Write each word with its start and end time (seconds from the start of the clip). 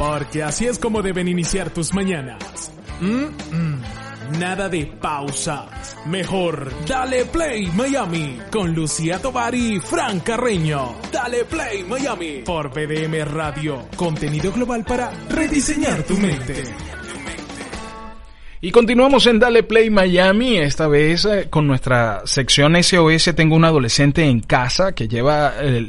porque 0.00 0.42
así 0.42 0.66
es 0.66 0.78
como 0.78 1.02
deben 1.02 1.28
iniciar 1.28 1.68
tus 1.68 1.92
mañanas. 1.92 2.72
Mm, 3.02 3.54
mm. 3.54 3.82
Nada 4.38 4.70
de 4.70 4.86
pausas. 4.86 5.94
Mejor, 6.06 6.72
dale 6.86 7.26
play 7.26 7.66
Miami 7.66 8.38
con 8.50 8.74
Lucía 8.74 9.18
Tovar 9.18 9.54
y 9.54 9.78
Fran 9.78 10.20
Carreño. 10.20 10.94
Dale 11.12 11.44
play 11.44 11.84
Miami 11.84 12.38
por 12.46 12.70
BDM 12.70 13.30
Radio. 13.30 13.88
Contenido 13.94 14.50
global 14.52 14.86
para 14.86 15.10
rediseñar 15.28 16.02
tu 16.04 16.16
mente. 16.16 16.64
Y 18.62 18.72
continuamos 18.72 19.26
en 19.26 19.38
Dale 19.38 19.62
Play 19.62 19.88
Miami, 19.88 20.58
esta 20.58 20.86
vez 20.86 21.24
eh, 21.24 21.46
con 21.48 21.66
nuestra 21.66 22.20
sección 22.26 22.76
SOS. 22.82 23.34
Tengo 23.34 23.56
un 23.56 23.64
adolescente 23.64 24.22
en 24.26 24.40
casa 24.40 24.92
que 24.92 25.08
lleva 25.08 25.54
eh, 25.62 25.82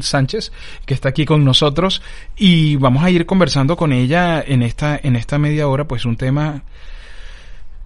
Sánchez, 0.00 0.50
que 0.86 0.94
está 0.94 1.10
aquí 1.10 1.26
con 1.26 1.44
nosotros. 1.44 2.00
Y 2.38 2.76
vamos 2.76 3.04
a 3.04 3.10
ir 3.10 3.26
conversando 3.26 3.76
con 3.76 3.92
ella 3.92 4.40
en 4.40 4.62
esta, 4.62 4.98
en 5.02 5.16
esta 5.16 5.38
media 5.38 5.68
hora, 5.68 5.86
pues 5.86 6.06
un 6.06 6.16
tema 6.16 6.62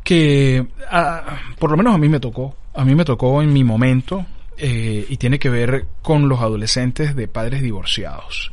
que 0.04 0.64
ah, 0.88 1.40
por 1.58 1.72
lo 1.72 1.76
menos 1.76 1.96
a 1.96 1.98
mí 1.98 2.08
me 2.08 2.20
tocó. 2.20 2.54
A 2.72 2.84
mí 2.84 2.94
me 2.94 3.04
tocó 3.04 3.42
en 3.42 3.52
mi 3.52 3.64
momento 3.64 4.24
eh, 4.56 5.06
y 5.08 5.16
tiene 5.16 5.40
que 5.40 5.50
ver 5.50 5.86
con 6.02 6.28
los 6.28 6.40
adolescentes 6.40 7.16
de 7.16 7.26
padres 7.26 7.62
divorciados. 7.62 8.52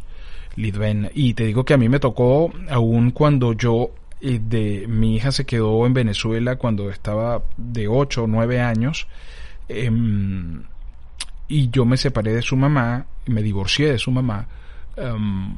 Lidven. 0.56 1.12
Y 1.14 1.36
te 1.36 1.46
digo 1.46 1.64
que 1.64 1.76
a 1.76 1.78
mí 1.78 1.88
me 1.88 2.00
tocó 2.00 2.52
aún 2.68 3.12
cuando 3.12 3.54
yo 3.54 3.92
de 4.22 4.86
mi 4.88 5.16
hija 5.16 5.32
se 5.32 5.46
quedó 5.46 5.86
en 5.86 5.94
Venezuela 5.94 6.58
cuando 6.58 6.90
estaba 6.90 7.42
de 7.58 7.88
8 7.88 8.24
o 8.24 8.28
9 8.28 8.60
años 8.60 9.08
em, 9.70 10.64
y 11.48 11.70
yo 11.70 11.86
me 11.86 11.98
separé 11.98 12.34
de 12.34 12.42
su 12.42 12.56
mamá, 12.56 13.06
me 13.26 13.42
divorcié 13.42 13.92
de 13.92 13.98
su 13.98 14.12
mamá. 14.12 14.48
Em, 14.98 15.58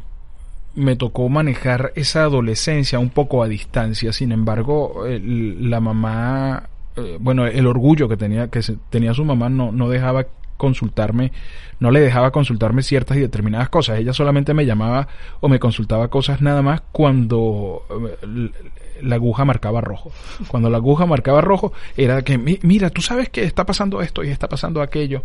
me 0.73 0.95
tocó 0.95 1.27
manejar 1.27 1.91
esa 1.95 2.23
adolescencia 2.23 2.99
un 2.99 3.09
poco 3.09 3.43
a 3.43 3.47
distancia, 3.47 4.13
sin 4.13 4.31
embargo, 4.31 5.03
la 5.05 5.81
mamá, 5.81 6.69
eh, 6.95 7.17
bueno, 7.19 7.45
el 7.45 7.67
orgullo 7.67 8.07
que 8.07 8.15
tenía, 8.15 8.47
que 8.49 8.61
tenía 8.89 9.13
su 9.13 9.25
mamá 9.25 9.49
no, 9.49 9.71
no 9.71 9.89
dejaba 9.89 10.27
consultarme, 10.61 11.31
no 11.79 11.89
le 11.89 12.01
dejaba 12.01 12.29
consultarme 12.29 12.83
ciertas 12.83 13.17
y 13.17 13.21
determinadas 13.21 13.69
cosas. 13.69 13.97
Ella 13.97 14.13
solamente 14.13 14.53
me 14.53 14.63
llamaba 14.63 15.07
o 15.39 15.49
me 15.49 15.57
consultaba 15.57 16.07
cosas 16.09 16.39
nada 16.39 16.61
más 16.61 16.81
cuando 16.91 17.83
eh, 18.21 18.49
la 19.01 19.15
aguja 19.15 19.43
marcaba 19.43 19.81
rojo. 19.81 20.11
Cuando 20.47 20.69
la 20.69 20.77
aguja 20.77 21.07
marcaba 21.07 21.41
rojo 21.41 21.73
era 21.97 22.21
que, 22.21 22.37
mira, 22.37 22.91
tú 22.91 23.01
sabes 23.01 23.29
que 23.29 23.43
está 23.43 23.65
pasando 23.65 24.03
esto 24.03 24.23
y 24.23 24.29
está 24.29 24.47
pasando 24.47 24.83
aquello. 24.83 25.23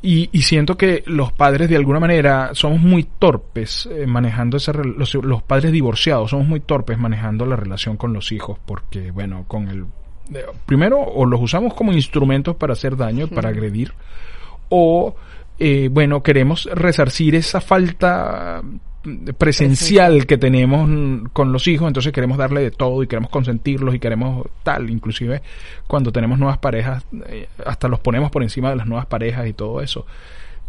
Y, 0.00 0.28
siento 0.40 0.78
que 0.78 1.02
los 1.06 1.32
padres 1.32 1.68
de 1.68 1.76
alguna 1.76 2.00
manera 2.00 2.50
somos 2.54 2.80
muy 2.80 3.02
torpes 3.02 3.86
eh, 3.92 4.06
manejando 4.06 4.56
esa 4.56 4.72
los, 4.72 5.12
los, 5.14 5.42
padres 5.42 5.72
divorciados 5.72 6.30
somos 6.30 6.46
muy 6.46 6.60
torpes 6.60 6.96
manejando 6.96 7.44
la 7.44 7.56
relación 7.56 7.96
con 7.96 8.12
los 8.12 8.30
hijos 8.30 8.58
porque 8.64 9.10
bueno 9.10 9.44
con 9.48 9.68
el 9.68 9.86
eh, 10.34 10.46
primero 10.64 11.00
o 11.00 11.26
los 11.26 11.40
usamos 11.42 11.74
como 11.74 11.92
instrumentos 11.92 12.54
para 12.54 12.74
hacer 12.74 12.96
daño 12.96 13.26
para 13.26 13.48
agredir 13.48 13.92
o, 14.68 15.14
eh, 15.58 15.88
bueno, 15.90 16.22
queremos 16.22 16.68
resarcir 16.72 17.34
esa 17.34 17.60
falta 17.60 18.62
presencial 19.38 20.26
que 20.26 20.36
tenemos 20.38 20.88
con 21.32 21.52
los 21.52 21.66
hijos, 21.68 21.88
entonces 21.88 22.12
queremos 22.12 22.36
darle 22.36 22.62
de 22.62 22.70
todo 22.70 23.02
y 23.02 23.06
queremos 23.06 23.30
consentirlos 23.30 23.94
y 23.94 23.98
queremos 23.98 24.46
tal, 24.62 24.90
inclusive 24.90 25.42
cuando 25.86 26.12
tenemos 26.12 26.38
nuevas 26.38 26.58
parejas, 26.58 27.04
eh, 27.26 27.48
hasta 27.64 27.88
los 27.88 28.00
ponemos 28.00 28.30
por 28.30 28.42
encima 28.42 28.70
de 28.70 28.76
las 28.76 28.86
nuevas 28.86 29.06
parejas 29.06 29.46
y 29.46 29.52
todo 29.52 29.80
eso. 29.80 30.04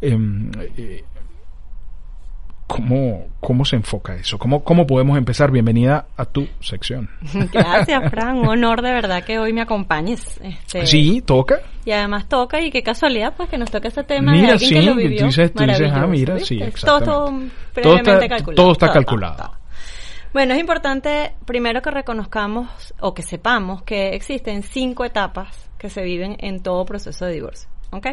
Em, 0.02 0.52
eh, 0.78 1.04
¿Cómo, 2.70 3.26
¿Cómo 3.40 3.66
se 3.66 3.78
enfoca 3.78 4.14
eso? 4.14 4.38
¿Cómo, 4.38 4.64
¿Cómo 4.64 4.86
podemos 4.86 5.18
empezar? 5.18 5.50
Bienvenida 5.50 6.06
a 6.16 6.26
tu 6.26 6.48
sección. 6.60 7.10
Gracias, 7.52 8.12
Fran. 8.12 8.38
Un 8.38 8.48
honor 8.48 8.84
de 8.84 8.92
verdad 8.92 9.24
que 9.24 9.40
hoy 9.40 9.54
me 9.54 9.62
acompañes. 9.62 10.40
Este, 10.40 10.86
sí, 10.86 11.24
toca. 11.26 11.62
Y 11.84 11.90
además 11.90 12.30
toca, 12.30 12.62
y 12.62 12.70
qué 12.70 12.84
casualidad, 12.84 13.34
pues 13.36 13.50
que 13.50 13.58
nos 13.58 13.72
toque 13.72 13.88
ese 13.88 14.04
tema 14.04 14.34
mira, 14.34 14.50
de 14.50 14.54
alguien 14.54 14.70
sí, 14.70 14.76
que 14.76 14.82
lo 14.84 14.96
vivió. 14.96 15.26
Dices, 15.26 15.52
tú 15.52 15.64
dices, 15.64 15.92
ah, 15.92 16.06
mira, 16.06 16.40
sí, 16.40 16.60
Todo, 16.86 17.02
todo, 17.02 17.42
todo, 17.74 17.96
está, 17.98 18.30
calculado. 18.30 18.56
Todo 18.56 18.72
está 18.74 18.92
calculado. 18.92 19.52
Bueno, 20.32 20.54
es 20.54 20.60
importante 20.60 21.34
primero 21.46 21.82
que 21.82 21.90
reconozcamos 21.90 22.94
o 23.00 23.16
que 23.16 23.24
sepamos 23.24 23.82
que 23.82 24.10
existen 24.14 24.62
cinco 24.62 25.06
etapas 25.06 25.72
que 25.80 25.90
se 25.90 26.04
viven 26.04 26.38
en 26.38 26.62
todo 26.62 26.86
proceso 26.86 27.26
de 27.26 27.34
divorcio. 27.34 27.68
¿Ok? 27.90 28.10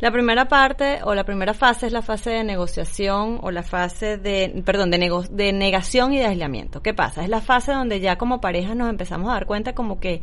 La 0.00 0.10
primera 0.10 0.46
parte 0.46 1.00
o 1.04 1.14
la 1.14 1.24
primera 1.24 1.52
fase 1.52 1.86
es 1.86 1.92
la 1.92 2.00
fase 2.00 2.30
de 2.30 2.42
negociación 2.42 3.38
o 3.42 3.50
la 3.50 3.62
fase 3.62 4.16
de, 4.16 4.62
perdón, 4.64 4.90
de, 4.90 5.26
de 5.30 5.52
negación 5.52 6.14
y 6.14 6.18
de 6.18 6.24
aislamiento. 6.24 6.82
¿Qué 6.82 6.94
pasa? 6.94 7.22
Es 7.22 7.28
la 7.28 7.42
fase 7.42 7.72
donde 7.72 8.00
ya 8.00 8.16
como 8.16 8.40
pareja 8.40 8.74
nos 8.74 8.88
empezamos 8.88 9.28
a 9.28 9.34
dar 9.34 9.44
cuenta 9.44 9.74
como 9.74 10.00
que, 10.00 10.22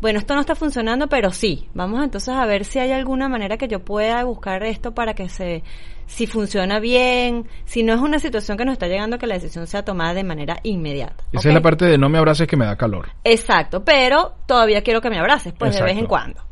bueno, 0.00 0.20
esto 0.20 0.34
no 0.34 0.40
está 0.40 0.54
funcionando, 0.54 1.08
pero 1.08 1.32
sí. 1.32 1.68
Vamos 1.74 2.02
entonces 2.04 2.32
a 2.32 2.46
ver 2.46 2.64
si 2.64 2.78
hay 2.78 2.92
alguna 2.92 3.28
manera 3.28 3.56
que 3.56 3.66
yo 3.66 3.80
pueda 3.80 4.22
buscar 4.22 4.62
esto 4.62 4.94
para 4.94 5.14
que 5.14 5.28
se, 5.28 5.64
si 6.06 6.28
funciona 6.28 6.78
bien, 6.78 7.48
si 7.64 7.82
no 7.82 7.94
es 7.94 8.00
una 8.00 8.20
situación 8.20 8.56
que 8.56 8.64
nos 8.64 8.74
está 8.74 8.86
llegando 8.86 9.18
que 9.18 9.26
la 9.26 9.34
decisión 9.34 9.66
sea 9.66 9.84
tomada 9.84 10.14
de 10.14 10.22
manera 10.22 10.58
inmediata. 10.62 11.24
Esa 11.32 11.48
es 11.48 11.54
la 11.54 11.60
parte 11.60 11.86
de 11.86 11.98
no 11.98 12.08
me 12.08 12.18
abraces 12.18 12.46
que 12.46 12.56
me 12.56 12.66
da 12.66 12.76
calor. 12.76 13.08
Exacto, 13.24 13.84
pero 13.84 14.34
todavía 14.46 14.82
quiero 14.82 15.00
que 15.00 15.10
me 15.10 15.18
abraces, 15.18 15.52
pues 15.58 15.74
de 15.74 15.82
vez 15.82 15.98
en 15.98 16.06
cuando. 16.06 16.51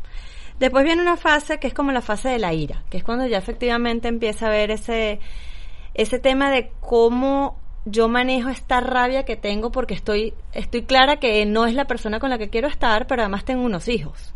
Después 0.60 0.84
viene 0.84 1.00
una 1.00 1.16
fase 1.16 1.58
que 1.58 1.66
es 1.68 1.72
como 1.72 1.90
la 1.90 2.02
fase 2.02 2.28
de 2.28 2.38
la 2.38 2.52
ira, 2.52 2.84
que 2.90 2.98
es 2.98 3.02
cuando 3.02 3.26
ya 3.26 3.38
efectivamente 3.38 4.08
empieza 4.08 4.46
a 4.46 4.50
ver 4.50 4.70
ese, 4.70 5.18
ese 5.94 6.18
tema 6.18 6.50
de 6.50 6.70
cómo 6.80 7.56
yo 7.86 8.08
manejo 8.08 8.50
esta 8.50 8.80
rabia 8.82 9.24
que 9.24 9.36
tengo 9.36 9.72
porque 9.72 9.94
estoy, 9.94 10.34
estoy 10.52 10.82
clara 10.82 11.16
que 11.16 11.46
no 11.46 11.64
es 11.64 11.74
la 11.74 11.86
persona 11.86 12.20
con 12.20 12.28
la 12.28 12.36
que 12.36 12.50
quiero 12.50 12.68
estar, 12.68 13.06
pero 13.06 13.22
además 13.22 13.46
tengo 13.46 13.62
unos 13.62 13.88
hijos. 13.88 14.34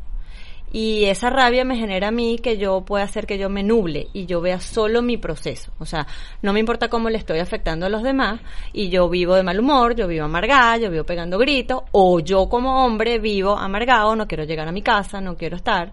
Y 0.73 1.05
esa 1.05 1.29
rabia 1.29 1.63
me 1.67 1.77
genera 1.77 2.09
a 2.09 2.11
mí 2.11 2.39
que 2.43 2.57
yo 2.57 2.81
pueda 2.81 3.05
hacer 3.05 3.27
que 3.27 3.37
yo 3.37 3.51
me 3.51 3.63
nuble 3.63 4.09
y 4.15 4.25
yo 4.25 4.41
vea 4.41 4.61
solo 4.61 5.03
mi 5.03 5.19
proceso. 5.19 5.73
O 5.79 5.84
sea, 5.84 6.07
no 6.41 6.55
me 6.55 6.59
importa 6.61 6.89
cómo 6.89 7.11
le 7.11 7.19
estoy 7.19 7.39
afectando 7.39 7.84
a 7.84 7.91
los 7.91 8.03
demás 8.03 8.41
y 8.73 8.89
yo 8.89 9.11
vivo 9.11 9.34
de 9.34 9.43
mal 9.43 9.61
humor, 9.61 9.95
yo 9.95 10.09
vivo 10.09 10.25
amargada, 10.25 10.79
yo 10.79 10.91
vivo 10.91 11.05
pegando 11.05 11.37
gritos 11.37 11.83
o 11.93 12.19
yo 12.21 12.49
como 12.49 12.83
hombre 12.83 13.19
vivo 13.19 13.59
amargado, 13.59 14.17
no 14.17 14.27
quiero 14.27 14.45
llegar 14.45 14.67
a 14.67 14.73
mi 14.73 14.81
casa, 14.81 15.21
no 15.21 15.37
quiero 15.37 15.57
estar 15.57 15.93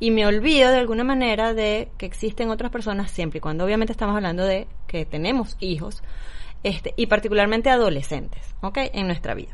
y 0.00 0.10
me 0.10 0.26
olvido 0.26 0.70
de 0.70 0.78
alguna 0.78 1.04
manera 1.04 1.54
de 1.54 1.88
que 1.98 2.06
existen 2.06 2.50
otras 2.50 2.70
personas 2.70 3.10
siempre 3.10 3.38
y 3.38 3.40
cuando 3.40 3.64
obviamente 3.64 3.92
estamos 3.92 4.14
hablando 4.14 4.44
de 4.44 4.66
que 4.86 5.04
tenemos 5.04 5.56
hijos 5.60 6.02
este, 6.62 6.94
y 6.96 7.06
particularmente 7.06 7.70
adolescentes, 7.70 8.54
¿ok? 8.60 8.78
En 8.92 9.06
nuestra 9.06 9.34
vida. 9.34 9.52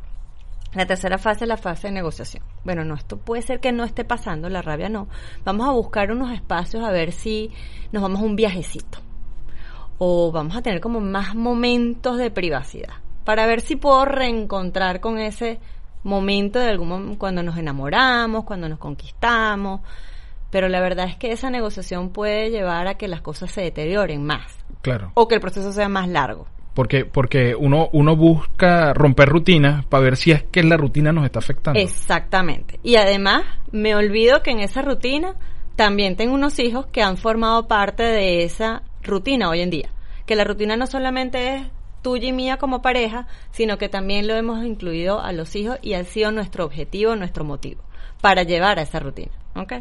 La 0.75 0.87
tercera 0.87 1.19
fase 1.19 1.45
es 1.45 1.49
la 1.49 1.57
fase 1.57 1.87
de 1.87 1.95
negociación. 1.95 2.43
Bueno, 2.65 2.85
no, 2.85 2.95
esto 2.95 3.17
puede 3.17 3.43
ser 3.43 3.61
que 3.61 3.71
no 3.71 3.85
esté 3.85 4.05
pasando, 4.05 4.49
la 4.49 4.61
rabia 4.61 4.89
no. 4.89 5.07
Vamos 5.45 5.69
a 5.69 5.73
buscar 5.73 6.11
unos 6.11 6.33
espacios 6.33 6.85
a 6.85 6.91
ver 6.91 7.13
si 7.13 7.51
nos 7.93 8.03
vamos 8.03 8.21
a 8.21 8.25
un 8.25 8.35
viajecito. 8.35 8.99
O 9.99 10.33
vamos 10.33 10.57
a 10.57 10.63
tener 10.63 10.81
como 10.81 11.01
más 11.01 11.37
momentos 11.37 12.19
de 12.19 12.31
privacidad. 12.31 12.95
Para 13.25 13.47
ver 13.47 13.61
si 13.61 13.77
puedo 13.77 14.05
reencontrar 14.05 15.01
con 15.01 15.19
ese 15.19 15.61
momento 16.03 16.59
de 16.59 16.71
algún 16.71 17.17
cuando 17.17 17.43
nos 17.45 17.57
enamoramos, 17.57 18.45
cuando 18.45 18.69
nos 18.69 18.81
conquistamos, 18.81 19.81
pero 20.55 20.69
la 20.69 20.81
verdad 20.81 21.09
es 21.09 21.17
que 21.17 21.33
esa 21.33 21.51
negociación 21.51 22.11
puede 22.11 22.49
llevar 22.49 22.87
a 22.87 22.95
que 22.95 23.09
las 23.09 23.23
cosas 23.23 23.51
se 23.51 23.61
deterioren 23.61 24.25
más. 24.25 24.57
Claro. 24.83 25.11
O 25.15 25.27
que 25.27 25.35
el 25.35 25.41
proceso 25.41 25.73
sea 25.73 25.89
más 25.89 26.09
largo. 26.09 26.47
Porque, 26.75 27.05
porque 27.07 27.57
uno, 27.57 27.89
uno 27.91 28.15
busca 28.15 28.95
romper 28.95 29.31
rutinas 29.31 29.85
para 29.87 30.05
ver 30.05 30.17
si 30.17 30.31
es 30.31 30.45
que 30.45 30.63
la 30.63 30.77
rutina 30.77 31.11
nos 31.11 31.25
está 31.25 31.41
afectando. 31.41 31.81
Exactamente. 31.81 32.79
Y 32.85 32.95
además, 32.95 33.43
me 33.73 33.97
olvido 33.97 34.45
que 34.45 34.53
en 34.53 34.61
esa 34.61 34.83
rutina 34.83 35.35
también 35.75 36.15
tengo 36.15 36.35
unos 36.35 36.61
hijos 36.61 36.87
que 36.87 37.03
han 37.03 37.17
formado 37.17 37.67
parte 37.67 38.05
de 38.05 38.45
esa 38.45 38.85
rutina 39.03 39.49
hoy 39.49 39.61
en 39.61 39.71
día. 39.71 39.91
Que 40.25 40.37
la 40.37 40.45
rutina 40.45 40.77
no 40.77 40.87
solamente 40.87 41.57
es 41.57 41.63
tuya 42.03 42.29
y 42.29 42.33
mía 42.33 42.59
como 42.59 42.81
pareja, 42.81 43.27
sino 43.51 43.77
que 43.77 43.89
también 43.89 44.29
lo 44.29 44.35
hemos 44.35 44.65
incluido 44.65 45.21
a 45.21 45.33
los 45.33 45.57
hijos 45.57 45.81
y 45.83 45.95
ha 45.95 46.05
sido 46.05 46.31
nuestro 46.31 46.65
objetivo, 46.65 47.17
nuestro 47.17 47.43
motivo, 47.43 47.83
para 48.21 48.45
llevar 48.45 48.79
a 48.79 48.83
esa 48.83 49.01
rutina. 49.01 49.33
¿Ok? 49.57 49.73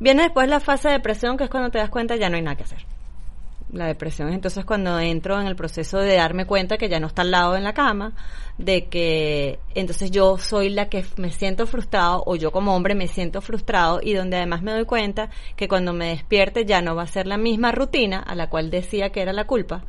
Viene 0.00 0.22
después 0.22 0.48
la 0.48 0.60
fase 0.60 0.88
de 0.88 0.94
depresión, 0.94 1.36
que 1.36 1.44
es 1.44 1.50
cuando 1.50 1.70
te 1.70 1.78
das 1.78 1.90
cuenta 1.90 2.16
ya 2.16 2.28
no 2.28 2.36
hay 2.36 2.42
nada 2.42 2.56
que 2.56 2.62
hacer. 2.62 2.78
La 3.72 3.86
depresión 3.86 4.28
es 4.28 4.34
entonces 4.34 4.64
cuando 4.64 4.98
entro 4.98 5.38
en 5.38 5.46
el 5.46 5.54
proceso 5.54 5.98
de 5.98 6.16
darme 6.16 6.46
cuenta 6.46 6.78
que 6.78 6.88
ya 6.88 7.00
no 7.00 7.08
está 7.08 7.20
al 7.20 7.30
lado 7.30 7.54
en 7.54 7.64
la 7.64 7.74
cama, 7.74 8.14
de 8.56 8.86
que 8.86 9.58
entonces 9.74 10.10
yo 10.10 10.38
soy 10.38 10.70
la 10.70 10.88
que 10.88 11.04
me 11.16 11.30
siento 11.30 11.66
frustrado 11.66 12.22
o 12.24 12.34
yo 12.36 12.50
como 12.50 12.74
hombre 12.74 12.94
me 12.94 13.08
siento 13.08 13.42
frustrado 13.42 14.00
y 14.02 14.14
donde 14.14 14.38
además 14.38 14.62
me 14.62 14.72
doy 14.72 14.86
cuenta 14.86 15.28
que 15.54 15.68
cuando 15.68 15.92
me 15.92 16.08
despierte 16.08 16.64
ya 16.64 16.80
no 16.80 16.94
va 16.94 17.02
a 17.02 17.08
ser 17.08 17.26
la 17.26 17.36
misma 17.36 17.70
rutina 17.72 18.20
a 18.20 18.34
la 18.34 18.48
cual 18.48 18.70
decía 18.70 19.10
que 19.10 19.20
era 19.20 19.34
la 19.34 19.46
culpa. 19.46 19.84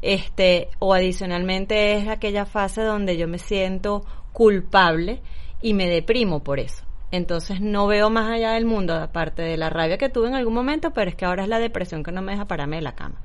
Este, 0.00 0.68
o 0.78 0.94
adicionalmente 0.94 1.98
es 1.98 2.08
aquella 2.08 2.46
fase 2.46 2.80
donde 2.82 3.18
yo 3.18 3.28
me 3.28 3.38
siento 3.38 4.06
culpable 4.32 5.20
y 5.60 5.74
me 5.74 5.86
deprimo 5.88 6.42
por 6.42 6.60
eso. 6.60 6.87
Entonces 7.10 7.60
no 7.60 7.86
veo 7.86 8.10
más 8.10 8.30
allá 8.30 8.52
del 8.52 8.66
mundo, 8.66 8.94
aparte 8.94 9.42
de 9.42 9.56
la 9.56 9.70
rabia 9.70 9.96
que 9.96 10.10
tuve 10.10 10.28
en 10.28 10.34
algún 10.34 10.54
momento, 10.54 10.92
pero 10.92 11.10
es 11.10 11.16
que 11.16 11.24
ahora 11.24 11.44
es 11.44 11.48
la 11.48 11.58
depresión 11.58 12.02
que 12.02 12.12
no 12.12 12.20
me 12.20 12.32
deja 12.32 12.46
pararme 12.46 12.76
de 12.76 12.82
la 12.82 12.94
cama. 12.94 13.20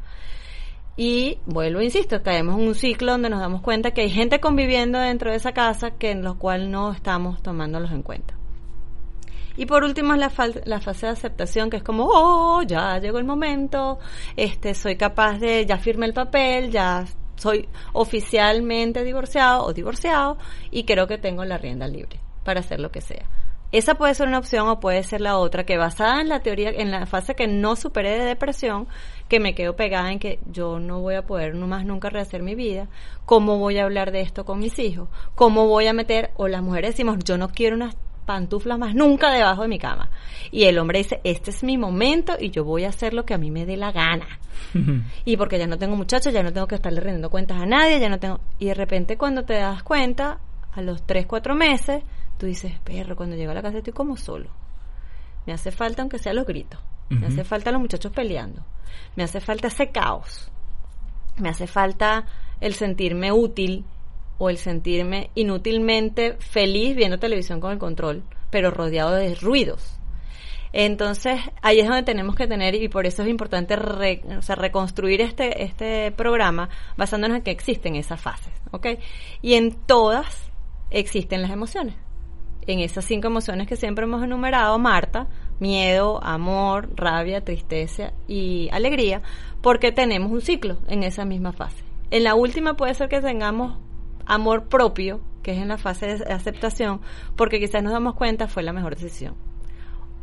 Y 0.95 1.39
vuelvo, 1.45 1.81
insisto, 1.81 2.21
caemos 2.21 2.59
en 2.59 2.67
un 2.67 2.75
ciclo 2.75 3.13
donde 3.13 3.29
nos 3.29 3.39
damos 3.39 3.61
cuenta 3.61 3.91
que 3.91 4.01
hay 4.01 4.09
gente 4.09 4.39
conviviendo 4.39 4.99
dentro 4.99 5.31
de 5.31 5.37
esa 5.37 5.51
casa 5.51 5.91
que 5.91 6.11
en 6.11 6.23
lo 6.23 6.37
cual 6.37 6.69
no 6.69 6.91
estamos 6.91 7.41
tomándolos 7.41 7.91
en 7.91 8.03
cuenta. 8.03 8.35
Y 9.55 9.65
por 9.65 9.83
último 9.83 10.13
es 10.13 10.19
la, 10.19 10.29
fase 10.29 11.05
de 11.05 11.11
aceptación, 11.11 11.69
que 11.69 11.77
es 11.77 11.83
como, 11.83 12.07
oh, 12.09 12.61
ya 12.63 12.97
llegó 12.99 13.19
el 13.19 13.25
momento, 13.25 13.99
este, 14.35 14.73
soy 14.73 14.95
capaz 14.95 15.39
de, 15.39 15.65
ya 15.65 15.77
firmé 15.77 16.05
el 16.07 16.13
papel, 16.13 16.71
ya 16.71 17.05
soy 17.35 17.67
oficialmente 17.93 19.03
divorciado 19.03 19.65
o 19.65 19.73
divorciado 19.73 20.37
y 20.71 20.85
creo 20.85 21.07
que 21.07 21.17
tengo 21.17 21.43
la 21.45 21.57
rienda 21.57 21.87
libre 21.87 22.19
para 22.43 22.61
hacer 22.61 22.79
lo 22.79 22.91
que 22.91 23.01
sea. 23.01 23.25
Esa 23.73 23.95
puede 23.95 24.13
ser 24.13 24.27
una 24.27 24.37
opción 24.37 24.67
o 24.67 24.79
puede 24.79 25.01
ser 25.01 25.19
la 25.19 25.35
otra, 25.39 25.65
que 25.65 25.77
basada 25.77 26.21
en 26.21 26.29
la 26.29 26.41
teoría, 26.41 26.69
en 26.69 26.91
la 26.91 27.07
fase 27.07 27.33
que 27.33 27.47
no 27.47 27.75
superé 27.75 28.19
de 28.19 28.25
depresión, 28.25 28.87
que 29.27 29.39
me 29.39 29.55
quedo 29.55 29.75
pegada 29.75 30.11
en 30.11 30.19
que 30.19 30.37
yo 30.45 30.79
no 30.79 31.01
voy 31.01 31.15
a 31.15 31.25
poder 31.25 31.55
más 31.55 31.83
nunca 31.83 32.11
rehacer 32.11 32.43
mi 32.43 32.53
vida, 32.53 32.87
cómo 33.25 33.57
voy 33.57 33.79
a 33.79 33.85
hablar 33.85 34.11
de 34.11 34.21
esto 34.21 34.45
con 34.45 34.59
mis 34.59 34.77
hijos, 34.77 35.09
cómo 35.33 35.67
voy 35.67 35.87
a 35.87 35.93
meter, 35.93 36.29
o 36.35 36.47
las 36.47 36.61
mujeres 36.61 36.91
decimos, 36.91 37.17
yo 37.25 37.39
no 37.39 37.49
quiero 37.49 37.75
unas 37.75 37.95
pantuflas 38.27 38.77
más 38.77 38.93
nunca 38.93 39.31
debajo 39.31 39.63
de 39.63 39.69
mi 39.69 39.79
cama. 39.79 40.11
Y 40.51 40.65
el 40.65 40.77
hombre 40.77 40.99
dice, 40.99 41.19
este 41.23 41.49
es 41.49 41.63
mi 41.63 41.75
momento 41.75 42.35
y 42.39 42.51
yo 42.51 42.63
voy 42.63 42.83
a 42.83 42.89
hacer 42.89 43.15
lo 43.15 43.25
que 43.25 43.33
a 43.33 43.39
mí 43.39 43.49
me 43.49 43.65
dé 43.65 43.75
la 43.75 43.91
gana. 43.91 44.27
y 45.25 45.35
porque 45.35 45.57
ya 45.57 45.65
no 45.65 45.79
tengo 45.79 45.95
muchachos, 45.95 46.31
ya 46.31 46.43
no 46.43 46.53
tengo 46.53 46.67
que 46.67 46.75
estarle 46.75 46.99
rendiendo 46.99 47.31
cuentas 47.31 47.59
a 47.59 47.65
nadie, 47.65 47.99
ya 47.99 48.09
no 48.09 48.19
tengo... 48.19 48.39
Y 48.59 48.67
de 48.67 48.75
repente 48.75 49.17
cuando 49.17 49.45
te 49.45 49.55
das 49.55 49.81
cuenta, 49.81 50.37
a 50.71 50.81
los 50.83 51.03
3, 51.07 51.25
4 51.25 51.55
meses, 51.55 52.03
tú 52.43 52.47
dices, 52.47 52.73
perro, 52.83 53.15
cuando 53.15 53.37
llego 53.37 53.51
a 53.51 53.53
la 53.53 53.61
casa 53.61 53.77
estoy 53.77 53.93
como 53.93 54.17
solo. 54.17 54.49
Me 55.45 55.53
hace 55.53 55.71
falta, 55.71 56.01
aunque 56.01 56.19
sea 56.19 56.33
los 56.33 56.45
gritos. 56.45 56.77
Me 57.07 57.27
hace 57.27 57.45
falta 57.45 57.71
los 57.71 57.79
muchachos 57.79 58.11
peleando. 58.11 58.65
Me 59.15 59.23
hace 59.23 59.39
falta 59.39 59.69
ese 59.69 59.91
caos. 59.91 60.51
Me 61.37 61.47
hace 61.47 61.67
falta 61.67 62.25
el 62.59 62.73
sentirme 62.73 63.31
útil 63.31 63.85
o 64.39 64.49
el 64.49 64.57
sentirme 64.57 65.29
inútilmente 65.35 66.33
feliz 66.39 66.97
viendo 66.97 67.17
televisión 67.17 67.61
con 67.61 67.71
el 67.71 67.77
control, 67.77 68.23
pero 68.49 68.71
rodeado 68.71 69.13
de 69.13 69.35
ruidos. 69.35 69.97
Entonces, 70.73 71.39
ahí 71.61 71.79
es 71.79 71.87
donde 71.87 72.03
tenemos 72.03 72.35
que 72.35 72.47
tener, 72.47 72.75
y 72.75 72.89
por 72.89 73.05
eso 73.05 73.23
es 73.23 73.29
importante 73.29 73.77
reconstruir 73.77 75.21
este, 75.21 75.63
este 75.63 76.11
programa 76.11 76.67
basándonos 76.97 77.37
en 77.37 77.43
que 77.43 77.51
existen 77.51 77.95
esas 77.95 78.19
fases, 78.19 78.51
¿ok? 78.71 78.87
Y 79.41 79.53
en 79.53 79.71
todas 79.85 80.51
existen 80.89 81.41
las 81.41 81.51
emociones 81.51 81.95
en 82.67 82.79
esas 82.79 83.05
cinco 83.05 83.27
emociones 83.27 83.67
que 83.67 83.75
siempre 83.75 84.05
hemos 84.05 84.23
enumerado, 84.23 84.77
Marta, 84.79 85.27
miedo, 85.59 86.23
amor, 86.23 86.89
rabia, 86.95 87.43
tristeza 87.43 88.13
y 88.27 88.69
alegría, 88.71 89.21
porque 89.61 89.91
tenemos 89.91 90.31
un 90.31 90.41
ciclo 90.41 90.77
en 90.87 91.03
esa 91.03 91.25
misma 91.25 91.51
fase. 91.53 91.83
En 92.11 92.23
la 92.23 92.35
última 92.35 92.75
puede 92.75 92.93
ser 92.93 93.09
que 93.09 93.21
tengamos 93.21 93.79
amor 94.25 94.67
propio, 94.69 95.21
que 95.41 95.51
es 95.51 95.57
en 95.57 95.67
la 95.67 95.77
fase 95.77 96.17
de 96.17 96.33
aceptación, 96.33 97.01
porque 97.35 97.59
quizás 97.59 97.83
nos 97.83 97.93
damos 97.93 98.15
cuenta 98.15 98.47
fue 98.47 98.63
la 98.63 98.73
mejor 98.73 98.95
decisión. 98.95 99.35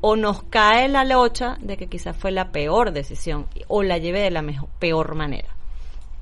O 0.00 0.16
nos 0.16 0.42
cae 0.44 0.88
la 0.88 1.04
locha 1.04 1.58
de 1.60 1.76
que 1.76 1.88
quizás 1.88 2.16
fue 2.16 2.30
la 2.30 2.52
peor 2.52 2.92
decisión 2.92 3.46
o 3.68 3.82
la 3.82 3.98
lleve 3.98 4.20
de 4.20 4.30
la 4.30 4.40
mejor, 4.40 4.70
peor 4.78 5.14
manera 5.14 5.59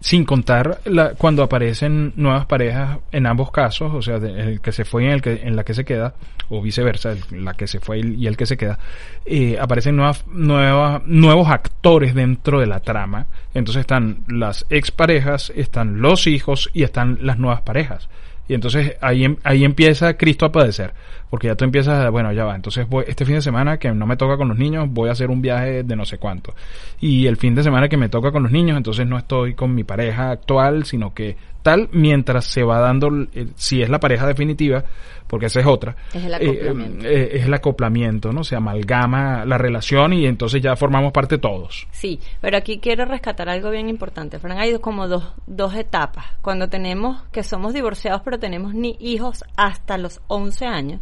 sin 0.01 0.25
contar 0.25 0.81
la, 0.85 1.15
cuando 1.15 1.43
aparecen 1.43 2.13
nuevas 2.17 2.47
parejas 2.47 2.99
en 3.11 3.27
ambos 3.27 3.51
casos, 3.51 3.93
o 3.93 4.03
sea, 4.03 4.17
el 4.17 4.61
que 4.61 4.73
se 4.73 4.85
fue 4.85 5.05
y 5.05 5.09
el 5.09 5.21
que, 5.21 5.41
en 5.43 5.57
la 5.57 5.65
que 5.65 5.75
se 5.75 5.85
queda, 5.85 6.15
o 6.49 6.63
viceversa, 6.63 7.15
la 7.31 7.55
que 7.55 7.67
se 7.67 7.81
fue 7.81 7.99
y 8.01 8.27
el 8.27 8.37
que 8.37 8.47
se 8.47 8.57
queda, 8.57 8.79
eh, 9.27 9.59
aparecen 9.61 9.97
nuevas, 9.97 10.25
nuevas, 10.29 11.03
nuevos 11.07 11.49
actores 11.49 12.15
dentro 12.15 12.61
de 12.61 12.67
la 12.67 12.81
trama. 12.81 13.27
Entonces 13.55 13.81
están 13.81 14.21
las 14.29 14.65
exparejas, 14.71 15.53
están 15.55 16.01
los 16.01 16.27
hijos 16.27 16.71
y 16.73 16.85
están 16.85 17.19
las 17.23 17.39
nuevas 17.39 17.63
parejas. 17.63 18.09
Y 18.49 18.55
entonces 18.55 18.97
ahí, 19.01 19.25
em, 19.25 19.37
ahí 19.45 19.65
empieza 19.65 20.17
Cristo 20.17 20.47
a 20.47 20.53
padecer, 20.53 20.95
porque 21.31 21.49
ya 21.49 21.55
tú 21.55 21.65
empiezas, 21.65 22.11
bueno, 22.11 22.33
ya 22.33 22.45
va, 22.45 22.57
entonces 22.57 22.89
voy, 22.89 23.05
este 23.07 23.25
fin 23.27 23.37
de 23.37 23.43
semana 23.43 23.79
que 23.79 23.93
no 23.93 24.07
me 24.07 24.17
toca 24.17 24.39
con 24.39 24.49
los 24.49 24.57
niños, 24.57 24.89
voy 24.91 25.11
a 25.11 25.13
hacer 25.13 25.31
un 25.31 25.43
viaje 25.43 25.83
de 25.83 25.97
no 25.97 26.07
sé 26.07 26.19
cuánto. 26.19 26.55
Y 26.99 27.27
el 27.27 27.37
fin 27.37 27.55
de 27.55 27.63
semana 27.63 27.89
que 27.89 27.99
me 27.99 28.09
toca 28.09 28.33
con 28.33 28.43
los 28.43 28.51
niños, 28.51 28.77
entonces 28.77 29.07
no 29.07 29.19
estoy 29.19 29.55
con 29.55 29.75
mi 29.75 29.85
pareja 29.85 30.31
actual, 30.31 30.85
sino 30.85 31.13
que 31.13 31.37
tal 31.69 31.91
mientras 31.93 32.47
se 32.47 32.63
va 32.63 32.81
dando, 32.81 33.11
si 33.55 33.83
es 33.83 33.91
la 33.91 34.01
pareja 34.01 34.27
definitiva, 34.27 34.83
porque 35.27 35.47
esa 35.47 35.61
es 35.61 35.67
otra, 35.67 35.95
es 36.15 36.25
el 36.25 36.33
acoplamiento, 36.33 37.07
eh, 37.07 37.13
eh, 37.13 37.29
es 37.35 37.45
el 37.45 37.53
acoplamiento 37.53 38.33
¿no? 38.33 38.43
Se 38.43 38.57
amalgama 38.57 39.45
la 39.45 39.59
relación 39.59 40.15
y 40.15 40.25
entonces 40.25 40.63
ya 40.63 40.77
formamos 40.77 41.13
parte 41.13 41.37
todos. 41.37 41.87
Sí, 41.91 42.21
pero 42.41 42.57
aquí 42.57 42.79
quiero 42.79 43.05
rescatar 43.05 43.51
algo 43.51 43.69
bien 43.69 43.91
importante. 43.91 44.39
Fran, 44.39 44.59
hay 44.59 44.79
como 44.79 45.09
dos, 45.09 45.35
dos 45.47 45.75
etapas. 45.75 46.25
Cuando 46.41 46.71
tenemos 46.71 47.23
que 47.33 47.43
somos 47.43 47.75
divorciados 47.75 48.23
pero 48.25 48.39
tenemos 48.39 48.73
ni 48.73 48.97
hijos 48.99 49.45
hasta 49.55 49.99
los 49.99 50.23
11 50.29 50.65
años, 50.65 51.01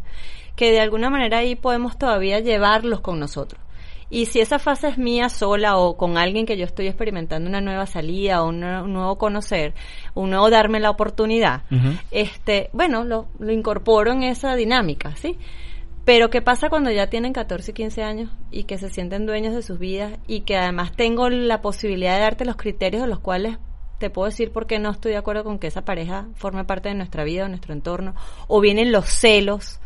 que 0.56 0.72
de 0.72 0.80
alguna 0.80 1.10
manera 1.10 1.38
ahí 1.38 1.54
podemos 1.54 1.96
todavía 1.96 2.40
llevarlos 2.40 3.02
con 3.02 3.20
nosotros. 3.20 3.60
Y 4.08 4.26
si 4.26 4.40
esa 4.40 4.58
fase 4.58 4.88
es 4.88 4.98
mía 4.98 5.28
sola 5.28 5.76
o 5.76 5.96
con 5.96 6.16
alguien 6.16 6.46
que 6.46 6.56
yo 6.56 6.64
estoy 6.64 6.86
experimentando 6.86 7.48
una 7.48 7.60
nueva 7.60 7.86
salida 7.86 8.42
o 8.42 8.48
un 8.48 8.60
nuevo 8.60 9.18
conocer, 9.18 9.74
un 10.14 10.30
nuevo 10.30 10.48
darme 10.48 10.78
la 10.78 10.90
oportunidad, 10.90 11.62
este, 12.10 12.70
bueno, 12.72 13.04
lo, 13.04 13.26
lo 13.38 13.52
incorporo 13.52 14.12
en 14.12 14.22
esa 14.22 14.54
dinámica, 14.54 15.16
¿sí? 15.16 15.38
Pero 16.04 16.30
¿qué 16.30 16.40
pasa 16.40 16.68
cuando 16.68 16.92
ya 16.92 17.08
tienen 17.08 17.32
14 17.32 17.72
y 17.72 17.74
15 17.74 18.02
años 18.04 18.30
y 18.52 18.62
que 18.62 18.78
se 18.78 18.90
sienten 18.90 19.26
dueños 19.26 19.54
de 19.56 19.62
sus 19.62 19.80
vidas 19.80 20.12
y 20.28 20.42
que 20.42 20.56
además 20.56 20.92
tengo 20.92 21.28
la 21.28 21.60
posibilidad 21.60 22.14
de 22.14 22.20
darte 22.20 22.44
los 22.44 22.54
criterios 22.54 23.02
de 23.02 23.08
los 23.08 23.18
cuales 23.18 23.58
te 23.98 24.08
puedo 24.08 24.26
decir 24.26 24.52
por 24.52 24.68
qué 24.68 24.78
no 24.78 24.90
estoy 24.90 25.12
de 25.12 25.18
acuerdo 25.18 25.42
con 25.42 25.58
que 25.58 25.66
esa 25.66 25.84
pareja 25.84 26.26
forme 26.34 26.64
parte 26.64 26.88
de 26.88 26.94
nuestra 26.94 27.24
vida, 27.24 27.42
de 27.42 27.48
nuestro 27.48 27.72
entorno, 27.72 28.14
o 28.46 28.60
vienen 28.60 28.92
los 28.92 29.06
celos. 29.06 29.80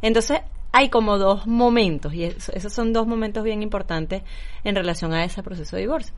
Entonces, 0.00 0.40
hay 0.76 0.90
como 0.90 1.16
dos 1.16 1.46
momentos, 1.46 2.12
y 2.12 2.24
esos 2.24 2.70
son 2.70 2.92
dos 2.92 3.06
momentos 3.06 3.42
bien 3.42 3.62
importantes 3.62 4.22
en 4.62 4.74
relación 4.74 5.14
a 5.14 5.24
ese 5.24 5.42
proceso 5.42 5.74
de 5.74 5.82
divorcio. 5.82 6.14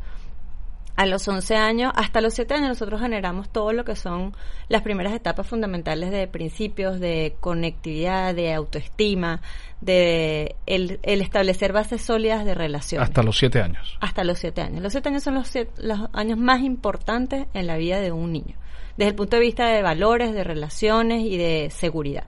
A 0.97 1.07
los 1.07 1.29
11 1.29 1.55
años, 1.55 1.93
hasta 1.95 2.21
los 2.21 2.35
7 2.35 2.55
años, 2.55 2.71
nosotros 2.71 3.01
generamos 3.01 3.51
todo 3.51 3.73
lo 3.73 3.85
que 3.85 3.95
son 3.95 4.35
las 4.69 4.83
primeras 4.83 5.13
etapas 5.13 5.47
fundamentales 5.47 6.11
de 6.11 6.27
principios, 6.27 6.99
de 6.99 7.37
conectividad, 7.39 8.35
de 8.35 8.53
autoestima, 8.53 9.43
de 9.81 10.57
el, 10.67 10.99
establecer 11.05 11.73
bases 11.73 12.03
sólidas 12.03 12.45
de 12.45 12.57
relación. 12.57 13.01
Hasta 13.01 13.23
los 13.23 13.39
7 13.39 13.63
años. 13.63 13.97
Hasta 14.01 14.25
los 14.25 14.41
7 14.41 14.61
años. 14.61 14.83
Los 14.83 14.91
7 14.91 15.09
años 15.09 15.23
son 15.23 15.35
los, 15.35 15.53
los 15.77 16.01
años 16.13 16.37
más 16.37 16.63
importantes 16.63 17.47
en 17.55 17.69
la 17.69 17.77
vida 17.77 18.01
de 18.01 18.11
un 18.11 18.33
niño, 18.33 18.57
desde 18.97 19.11
el 19.11 19.15
punto 19.15 19.37
de 19.37 19.43
vista 19.43 19.69
de 19.69 19.83
valores, 19.83 20.35
de 20.35 20.43
relaciones 20.43 21.23
y 21.23 21.37
de 21.37 21.71
seguridad. 21.71 22.25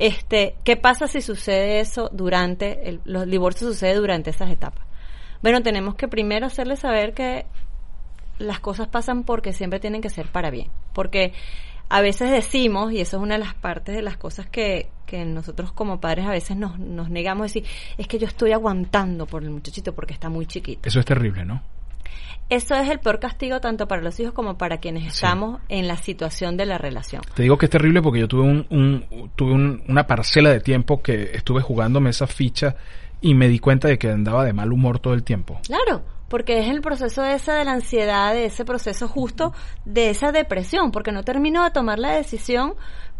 Este, 0.00 0.54
¿Qué 0.64 0.78
pasa 0.78 1.06
si 1.08 1.20
sucede 1.20 1.80
eso 1.80 2.08
durante, 2.10 2.88
el, 2.88 3.02
los 3.04 3.26
divorcios 3.26 3.74
sucede 3.74 3.96
durante 3.96 4.30
esas 4.30 4.50
etapas? 4.50 4.86
Bueno, 5.42 5.62
tenemos 5.62 5.94
que 5.94 6.08
primero 6.08 6.46
hacerle 6.46 6.76
saber 6.76 7.12
que 7.12 7.44
las 8.38 8.60
cosas 8.60 8.88
pasan 8.88 9.24
porque 9.24 9.52
siempre 9.52 9.78
tienen 9.78 10.00
que 10.00 10.08
ser 10.08 10.28
para 10.28 10.50
bien. 10.50 10.68
Porque 10.94 11.34
a 11.90 12.00
veces 12.00 12.30
decimos, 12.30 12.92
y 12.92 13.00
eso 13.00 13.18
es 13.18 13.22
una 13.22 13.34
de 13.34 13.40
las 13.44 13.52
partes 13.52 13.94
de 13.94 14.00
las 14.00 14.16
cosas 14.16 14.46
que, 14.46 14.88
que 15.04 15.26
nosotros 15.26 15.70
como 15.72 16.00
padres 16.00 16.24
a 16.24 16.30
veces 16.30 16.56
nos, 16.56 16.78
nos 16.78 17.10
negamos 17.10 17.42
a 17.42 17.44
decir, 17.44 17.66
es 17.98 18.06
que 18.08 18.18
yo 18.18 18.26
estoy 18.26 18.52
aguantando 18.52 19.26
por 19.26 19.42
el 19.42 19.50
muchachito 19.50 19.94
porque 19.94 20.14
está 20.14 20.30
muy 20.30 20.46
chiquito. 20.46 20.80
Eso 20.88 21.00
es 21.00 21.04
terrible, 21.04 21.44
¿no? 21.44 21.62
Eso 22.50 22.74
es 22.74 22.90
el 22.90 22.98
peor 22.98 23.20
castigo 23.20 23.60
tanto 23.60 23.86
para 23.86 24.02
los 24.02 24.18
hijos 24.18 24.34
como 24.34 24.58
para 24.58 24.78
quienes 24.78 25.06
estamos 25.06 25.60
en 25.68 25.86
la 25.86 25.96
situación 25.96 26.56
de 26.56 26.66
la 26.66 26.78
relación. 26.78 27.22
Te 27.34 27.44
digo 27.44 27.56
que 27.56 27.66
es 27.66 27.70
terrible 27.70 28.02
porque 28.02 28.18
yo 28.18 28.26
tuve 28.28 28.42
un, 28.42 29.30
tuve 29.36 29.52
una 29.88 30.06
parcela 30.08 30.50
de 30.50 30.58
tiempo 30.58 31.00
que 31.00 31.30
estuve 31.32 31.62
jugándome 31.62 32.10
esa 32.10 32.26
ficha 32.26 32.74
y 33.20 33.34
me 33.34 33.48
di 33.48 33.60
cuenta 33.60 33.86
de 33.86 33.98
que 33.98 34.10
andaba 34.10 34.44
de 34.44 34.52
mal 34.52 34.72
humor 34.72 34.98
todo 34.98 35.14
el 35.14 35.22
tiempo. 35.22 35.60
Claro, 35.64 36.02
porque 36.28 36.58
es 36.58 36.68
el 36.68 36.80
proceso 36.80 37.24
ese 37.24 37.52
de 37.52 37.64
la 37.64 37.72
ansiedad, 37.72 38.32
de 38.32 38.46
ese 38.46 38.64
proceso 38.64 39.06
justo 39.06 39.52
de 39.84 40.10
esa 40.10 40.32
depresión, 40.32 40.90
porque 40.90 41.12
no 41.12 41.22
termino 41.22 41.62
de 41.62 41.70
tomar 41.70 42.00
la 42.00 42.12
decisión, 42.12 42.74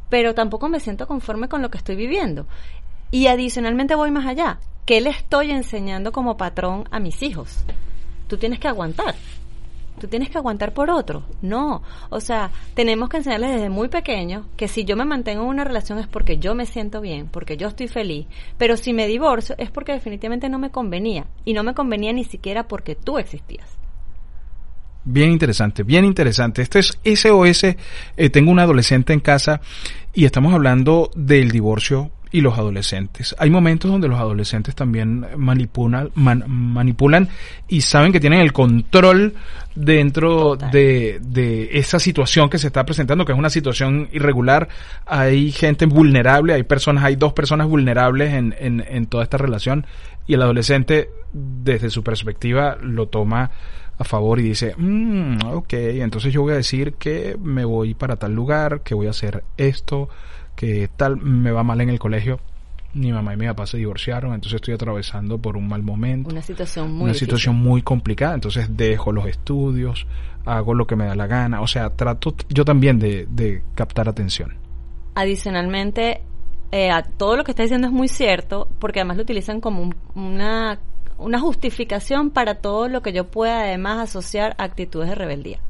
pero 0.08 0.34
tampoco 0.34 0.68
me 0.68 0.80
siento 0.80 1.06
conforme 1.06 1.48
con 1.48 1.62
lo 1.62 1.70
que 1.70 1.78
estoy 1.78 1.94
viviendo. 1.94 2.48
Y 3.12 3.28
adicionalmente 3.28 3.94
voy 3.94 4.10
más 4.10 4.26
allá. 4.26 4.58
¿Qué 4.86 5.00
le 5.00 5.10
estoy 5.10 5.52
enseñando 5.52 6.10
como 6.10 6.36
patrón 6.36 6.88
a 6.90 6.98
mis 6.98 7.22
hijos? 7.22 7.64
Tú 8.30 8.38
tienes 8.38 8.60
que 8.60 8.68
aguantar. 8.68 9.16
Tú 10.00 10.06
tienes 10.06 10.30
que 10.30 10.38
aguantar 10.38 10.72
por 10.72 10.88
otro. 10.88 11.24
No. 11.42 11.82
O 12.08 12.20
sea, 12.20 12.50
tenemos 12.74 13.08
que 13.08 13.18
enseñarles 13.18 13.50
desde 13.50 13.68
muy 13.68 13.88
pequeños 13.88 14.46
que 14.56 14.68
si 14.68 14.84
yo 14.84 14.96
me 14.96 15.04
mantengo 15.04 15.42
en 15.42 15.48
una 15.48 15.64
relación 15.64 15.98
es 15.98 16.06
porque 16.06 16.38
yo 16.38 16.54
me 16.54 16.64
siento 16.64 17.00
bien, 17.00 17.28
porque 17.28 17.58
yo 17.58 17.68
estoy 17.68 17.88
feliz. 17.88 18.26
Pero 18.56 18.76
si 18.76 18.94
me 18.94 19.08
divorcio 19.08 19.56
es 19.58 19.70
porque 19.70 19.92
definitivamente 19.92 20.48
no 20.48 20.58
me 20.60 20.70
convenía. 20.70 21.26
Y 21.44 21.52
no 21.52 21.64
me 21.64 21.74
convenía 21.74 22.12
ni 22.12 22.24
siquiera 22.24 22.68
porque 22.68 22.94
tú 22.94 23.18
existías. 23.18 23.79
Bien 25.10 25.32
interesante, 25.32 25.82
bien 25.82 26.04
interesante. 26.04 26.62
Esto 26.62 26.78
es 26.78 26.98
SOS. 27.04 27.64
Eh, 27.64 28.30
tengo 28.30 28.52
un 28.52 28.60
adolescente 28.60 29.12
en 29.12 29.18
casa 29.20 29.60
y 30.14 30.24
estamos 30.24 30.54
hablando 30.54 31.10
del 31.16 31.50
divorcio 31.50 32.12
y 32.30 32.42
los 32.42 32.56
adolescentes. 32.56 33.34
Hay 33.40 33.50
momentos 33.50 33.90
donde 33.90 34.06
los 34.06 34.20
adolescentes 34.20 34.76
también 34.76 35.26
manipulan, 35.36 36.10
manipulan 36.14 37.28
y 37.66 37.80
saben 37.80 38.12
que 38.12 38.20
tienen 38.20 38.38
el 38.38 38.52
control 38.52 39.34
dentro 39.74 40.54
de, 40.54 41.18
de, 41.20 41.70
esa 41.72 41.98
situación 41.98 42.48
que 42.48 42.58
se 42.58 42.68
está 42.68 42.84
presentando, 42.84 43.24
que 43.24 43.32
es 43.32 43.38
una 43.38 43.50
situación 43.50 44.08
irregular. 44.12 44.68
Hay 45.06 45.50
gente 45.50 45.86
vulnerable, 45.86 46.54
hay 46.54 46.62
personas, 46.62 47.02
hay 47.02 47.16
dos 47.16 47.32
personas 47.32 47.66
vulnerables 47.66 48.32
en, 48.32 48.54
en, 48.60 48.84
en 48.88 49.06
toda 49.06 49.24
esta 49.24 49.38
relación 49.38 49.84
y 50.28 50.34
el 50.34 50.42
adolescente 50.42 51.10
desde 51.32 51.90
su 51.90 52.04
perspectiva 52.04 52.76
lo 52.80 53.08
toma 53.08 53.50
a 54.00 54.04
favor 54.04 54.40
y 54.40 54.44
dice, 54.44 54.74
mm, 54.78 55.46
ok, 55.52 55.72
entonces 55.74 56.32
yo 56.32 56.40
voy 56.40 56.54
a 56.54 56.56
decir 56.56 56.94
que 56.94 57.36
me 57.38 57.66
voy 57.66 57.92
para 57.92 58.16
tal 58.16 58.34
lugar, 58.34 58.80
que 58.80 58.94
voy 58.94 59.06
a 59.06 59.10
hacer 59.10 59.44
esto, 59.58 60.08
que 60.56 60.88
tal 60.96 61.18
me 61.18 61.50
va 61.50 61.62
mal 61.62 61.82
en 61.82 61.90
el 61.90 61.98
colegio. 61.98 62.40
Mi 62.94 63.12
mamá 63.12 63.34
y 63.34 63.36
mi 63.36 63.46
papá 63.46 63.66
se 63.66 63.76
divorciaron, 63.76 64.32
entonces 64.32 64.56
estoy 64.56 64.72
atravesando 64.72 65.36
por 65.36 65.58
un 65.58 65.68
mal 65.68 65.82
momento. 65.82 66.30
Una 66.30 66.40
situación 66.40 66.90
muy 66.94 67.04
Una 67.04 67.14
situación 67.14 67.56
muy 67.56 67.82
complicada, 67.82 68.34
entonces 68.34 68.74
dejo 68.74 69.12
los 69.12 69.26
estudios, 69.26 70.06
hago 70.46 70.72
lo 70.72 70.86
que 70.86 70.96
me 70.96 71.04
da 71.04 71.14
la 71.14 71.26
gana, 71.26 71.60
o 71.60 71.66
sea, 71.66 71.90
trato 71.90 72.34
yo 72.48 72.64
también 72.64 72.98
de, 72.98 73.26
de 73.28 73.62
captar 73.74 74.08
atención. 74.08 74.54
Adicionalmente, 75.14 76.22
eh, 76.72 76.90
todo 77.18 77.36
lo 77.36 77.44
que 77.44 77.50
está 77.50 77.64
diciendo 77.64 77.86
es 77.86 77.92
muy 77.92 78.08
cierto, 78.08 78.66
porque 78.78 79.00
además 79.00 79.18
lo 79.18 79.24
utilizan 79.24 79.60
como 79.60 79.90
una, 80.14 80.78
una 81.20 81.38
justificación 81.38 82.30
para 82.30 82.56
todo 82.56 82.88
lo 82.88 83.02
que 83.02 83.12
yo 83.12 83.30
pueda 83.30 83.60
además 83.60 83.98
asociar 83.98 84.54
a 84.58 84.64
actitudes 84.64 85.08
de 85.08 85.14
rebeldía. 85.14 85.60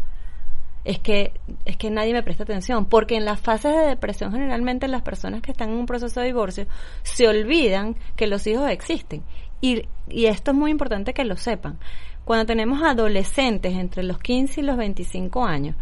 Es 0.85 0.99
que 0.99 1.33
es 1.66 1.76
que 1.76 1.90
nadie 1.90 2.14
me 2.14 2.23
presta 2.23 2.45
atención 2.45 2.87
porque 2.87 3.16
en 3.16 3.26
las 3.26 3.40
fases 3.40 3.73
de 3.73 3.87
depresión 3.87 4.33
generalmente 4.33 4.88
las 4.88 5.02
personas 5.02 5.42
que 5.42 5.50
están 5.50 5.71
en 5.71 5.76
un 5.76 5.87
proceso 5.87 6.21
de 6.21 6.26
divorcio 6.26 6.66
se 7.02 7.28
olvidan 7.28 7.97
que 8.16 8.26
los 8.26 8.47
hijos 8.47 8.71
existen. 8.71 9.23
Y, 9.61 9.83
y 10.09 10.26
esto 10.26 10.52
es 10.52 10.57
muy 10.57 10.71
importante 10.71 11.12
que 11.12 11.25
lo 11.25 11.37
sepan. 11.37 11.78
Cuando 12.25 12.47
tenemos 12.47 12.83
adolescentes 12.83 13.76
entre 13.76 14.04
los 14.04 14.19
15 14.19 14.61
y 14.61 14.64
los 14.64 14.76
25 14.76 15.45
años 15.45 15.76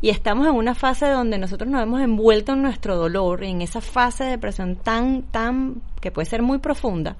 y 0.00 0.10
estamos 0.10 0.46
en 0.46 0.54
una 0.54 0.74
fase 0.74 1.08
donde 1.08 1.38
nosotros 1.38 1.68
nos 1.68 1.82
hemos 1.82 2.00
envuelto 2.00 2.52
en 2.52 2.62
nuestro 2.62 2.96
dolor 2.96 3.42
en 3.42 3.62
esa 3.62 3.80
fase 3.80 4.24
de 4.24 4.30
depresión 4.30 4.76
tan 4.76 5.22
tan 5.22 5.82
que 6.00 6.12
puede 6.12 6.26
ser 6.26 6.42
muy 6.42 6.58
profunda 6.58 7.16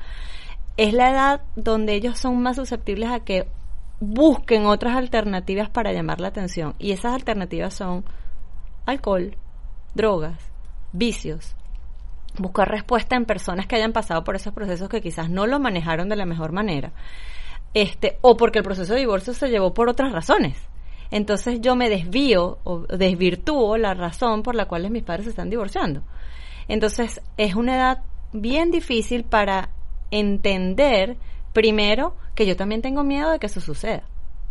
es 0.79 0.95
la 0.95 1.11
edad 1.11 1.41
donde 1.57 1.95
ellos 1.95 2.19
son 2.19 2.41
más 2.41 2.57
susceptibles 2.57 3.11
a 3.11 3.21
que 3.21 3.49
busquen 3.99 4.65
otras 4.65 4.97
alternativas 4.97 5.69
para 5.69 5.93
llamar 5.93 6.21
la 6.21 6.29
atención. 6.29 6.75
Y 6.79 6.93
esas 6.93 7.15
alternativas 7.15 7.75
son 7.75 8.05
alcohol, 8.87 9.37
drogas, 9.97 10.39
vicios. 10.93 11.57
Buscar 12.39 12.69
respuesta 12.69 13.17
en 13.17 13.25
personas 13.25 13.67
que 13.67 13.75
hayan 13.75 13.93
pasado 13.93 14.23
por 14.23 14.37
esos 14.37 14.55
procesos 14.55 14.89
que 14.89 15.01
quizás 15.01 15.29
no 15.29 15.49
lo 15.49 15.59
manejaron 15.59 16.09
de 16.09 16.15
la 16.15 16.27
mejor 16.27 16.53
manera. 16.53 16.93
Este, 17.75 18.19
o 18.21 18.37
porque 18.37 18.61
el 18.61 18.65
proceso 18.65 18.95
de 18.95 19.01
divorcio 19.01 19.35
se 19.35 19.49
llevó 19.49 19.75
por 19.75 19.89
otras 19.89 20.13
razones. 20.13 20.57
Entonces 21.11 21.61
yo 21.61 21.75
me 21.75 21.91
desvío 21.91 22.59
o 22.63 22.87
desvirtúo 22.87 23.77
la 23.79 23.95
razón 23.95 24.45
por 24.45 24.55
la 24.55 24.67
cual 24.67 24.89
mis 24.91 25.03
padres 25.03 25.25
se 25.25 25.31
están 25.31 25.51
divorciando. 25.51 26.05
Entonces 26.69 27.21
es 27.37 27.57
una 27.57 27.75
edad 27.75 28.05
bien 28.33 28.71
difícil 28.71 29.25
para 29.25 29.71
entender 30.11 31.17
primero 31.53 32.15
que 32.35 32.47
yo 32.47 32.57
también 32.57 32.83
tengo 32.83 33.05
miedo 33.05 33.31
de 33.31 33.39
que 33.39 33.47
eso 33.47 33.61
suceda 33.61 34.03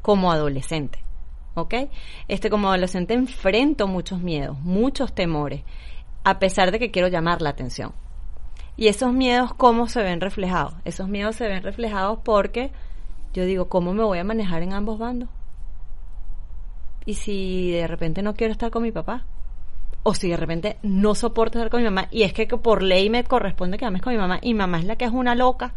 como 0.02 0.32
adolescente. 0.32 1.00
¿Ok? 1.56 1.74
Este, 2.28 2.50
como 2.50 2.68
adolescente 2.68 3.14
enfrento 3.16 3.88
muchos 3.88 4.22
miedos, 4.22 4.60
muchos 4.60 5.14
temores, 5.14 5.64
a 6.24 6.38
pesar 6.38 6.72
de 6.72 6.80
que 6.80 6.92
quiero 6.92 7.08
llamar 7.08 7.42
la 7.42 7.50
atención. 7.50 7.94
Y 8.76 8.90
esos 8.90 9.12
miedos, 9.12 9.56
¿cómo 9.56 9.88
se 9.88 10.04
ven 10.04 10.22
reflejados? 10.22 10.76
Esos 10.86 11.10
miedos 11.10 11.36
se 11.36 11.48
ven 11.48 11.64
reflejados 11.64 12.20
porque 12.24 12.72
yo 13.34 13.44
digo, 13.46 13.70
¿cómo 13.70 13.94
me 13.94 14.04
voy 14.04 14.20
a 14.20 14.24
manejar 14.24 14.62
en 14.62 14.74
ambos 14.74 15.00
bandos? 15.00 15.30
Y 17.06 17.16
si 17.16 17.72
de 17.72 17.88
repente 17.88 18.22
no 18.22 18.36
quiero 18.36 18.52
estar 18.52 18.70
con 18.70 18.84
mi 18.84 18.92
papá, 18.92 19.26
o 20.08 20.14
si 20.14 20.30
de 20.30 20.38
repente 20.38 20.78
no 20.84 21.16
soporto 21.16 21.58
estar 21.58 21.70
con 21.70 21.82
mi 21.82 21.84
mamá, 21.84 22.08
y 22.12 22.24
es 22.24 22.32
que 22.32 22.48
por 22.48 22.82
ley 22.82 23.10
me 23.10 23.26
corresponde 23.26 23.78
que 23.78 23.84
ames 23.84 24.02
con 24.02 24.14
mi 24.14 24.18
mamá, 24.18 24.40
y 24.42 24.54
mamá 24.54 24.80
es 24.80 24.86
la 24.86 24.96
que 24.96 25.04
es 25.04 25.12
una 25.12 25.36
loca, 25.36 25.74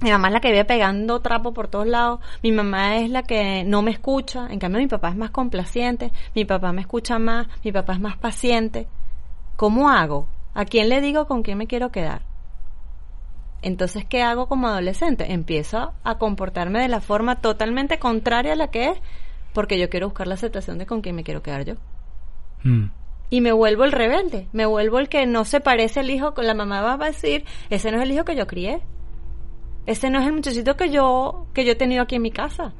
mi 0.00 0.10
mamá 0.12 0.28
es 0.28 0.34
la 0.34 0.40
que 0.40 0.52
vive 0.52 0.64
pegando 0.64 1.20
trapo 1.20 1.52
por 1.52 1.66
todos 1.66 1.86
lados. 1.86 2.20
Mi 2.42 2.50
mamá 2.50 2.96
es 2.96 3.08
la 3.08 3.22
que 3.22 3.62
no 3.64 3.82
me 3.82 3.92
escucha. 3.92 4.48
En 4.50 4.58
cambio, 4.58 4.80
mi 4.80 4.88
papá 4.88 5.10
es 5.10 5.16
más 5.16 5.30
complaciente. 5.30 6.10
Mi 6.34 6.44
papá 6.44 6.72
me 6.72 6.80
escucha 6.80 7.20
más. 7.20 7.46
Mi 7.62 7.70
papá 7.70 7.92
es 7.92 8.00
más 8.00 8.16
paciente. 8.16 8.88
¿Cómo 9.54 9.90
hago? 9.90 10.26
¿A 10.54 10.64
quién 10.64 10.88
le 10.88 11.00
digo 11.00 11.28
con 11.28 11.44
quién 11.44 11.56
me 11.58 11.68
quiero 11.68 11.92
quedar? 11.92 12.22
Entonces, 13.62 14.04
¿qué 14.04 14.22
hago 14.22 14.48
como 14.48 14.66
adolescente? 14.66 15.32
Empiezo 15.32 15.92
a 16.02 16.18
comportarme 16.18 16.80
de 16.80 16.88
la 16.88 17.00
forma 17.00 17.40
totalmente 17.40 18.00
contraria 18.00 18.54
a 18.54 18.56
la 18.56 18.72
que 18.72 18.88
es, 18.88 18.98
porque 19.52 19.78
yo 19.78 19.88
quiero 19.88 20.08
buscar 20.08 20.26
la 20.26 20.34
aceptación 20.34 20.78
de 20.78 20.86
con 20.86 21.00
quién 21.00 21.14
me 21.14 21.22
quiero 21.22 21.44
quedar 21.44 21.64
yo. 21.64 21.76
Mm. 22.64 22.84
Y 23.30 23.40
me 23.40 23.52
vuelvo 23.52 23.84
el 23.84 23.92
rebelde, 23.92 24.48
me 24.52 24.66
vuelvo 24.66 24.98
el 24.98 25.08
que 25.08 25.24
no 25.26 25.44
se 25.44 25.60
parece 25.60 26.00
al 26.00 26.10
hijo, 26.10 26.34
con 26.34 26.46
la 26.46 26.54
mamá 26.54 26.82
va 26.82 26.94
a 26.94 27.08
decir, 27.08 27.44
ese 27.70 27.90
no 27.90 27.96
es 27.96 28.02
el 28.02 28.12
hijo 28.12 28.24
que 28.24 28.36
yo 28.36 28.46
crié. 28.46 28.82
Ese 29.86 30.10
no 30.10 30.20
es 30.20 30.26
el 30.26 30.34
muchachito 30.34 30.76
que 30.76 30.90
yo, 30.90 31.46
que 31.54 31.64
yo 31.64 31.72
he 31.72 31.76
tenido 31.76 32.02
aquí 32.02 32.16
en 32.16 32.22
mi 32.22 32.30
casa. 32.30 32.74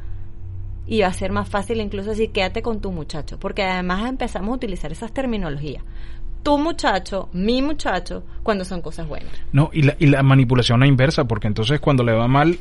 Y 0.86 1.00
va 1.00 1.08
a 1.08 1.12
ser 1.12 1.32
más 1.32 1.48
fácil 1.48 1.80
incluso 1.80 2.10
decir, 2.10 2.32
quédate 2.32 2.60
con 2.60 2.80
tu 2.80 2.92
muchacho, 2.92 3.38
porque 3.38 3.62
además 3.62 4.08
empezamos 4.08 4.50
a 4.50 4.56
utilizar 4.56 4.92
esas 4.92 5.12
terminologías. 5.12 5.82
Tu 6.42 6.58
muchacho, 6.58 7.28
mi 7.32 7.62
muchacho, 7.62 8.24
cuando 8.42 8.64
son 8.64 8.82
cosas 8.82 9.08
buenas. 9.08 9.32
No, 9.52 9.70
y 9.72 9.82
la, 9.82 9.96
y 9.98 10.06
la 10.06 10.22
manipulación 10.22 10.82
es 10.82 10.88
inversa, 10.88 11.24
porque 11.24 11.46
entonces 11.46 11.80
cuando 11.80 12.04
le 12.04 12.12
va 12.12 12.28
mal, 12.28 12.58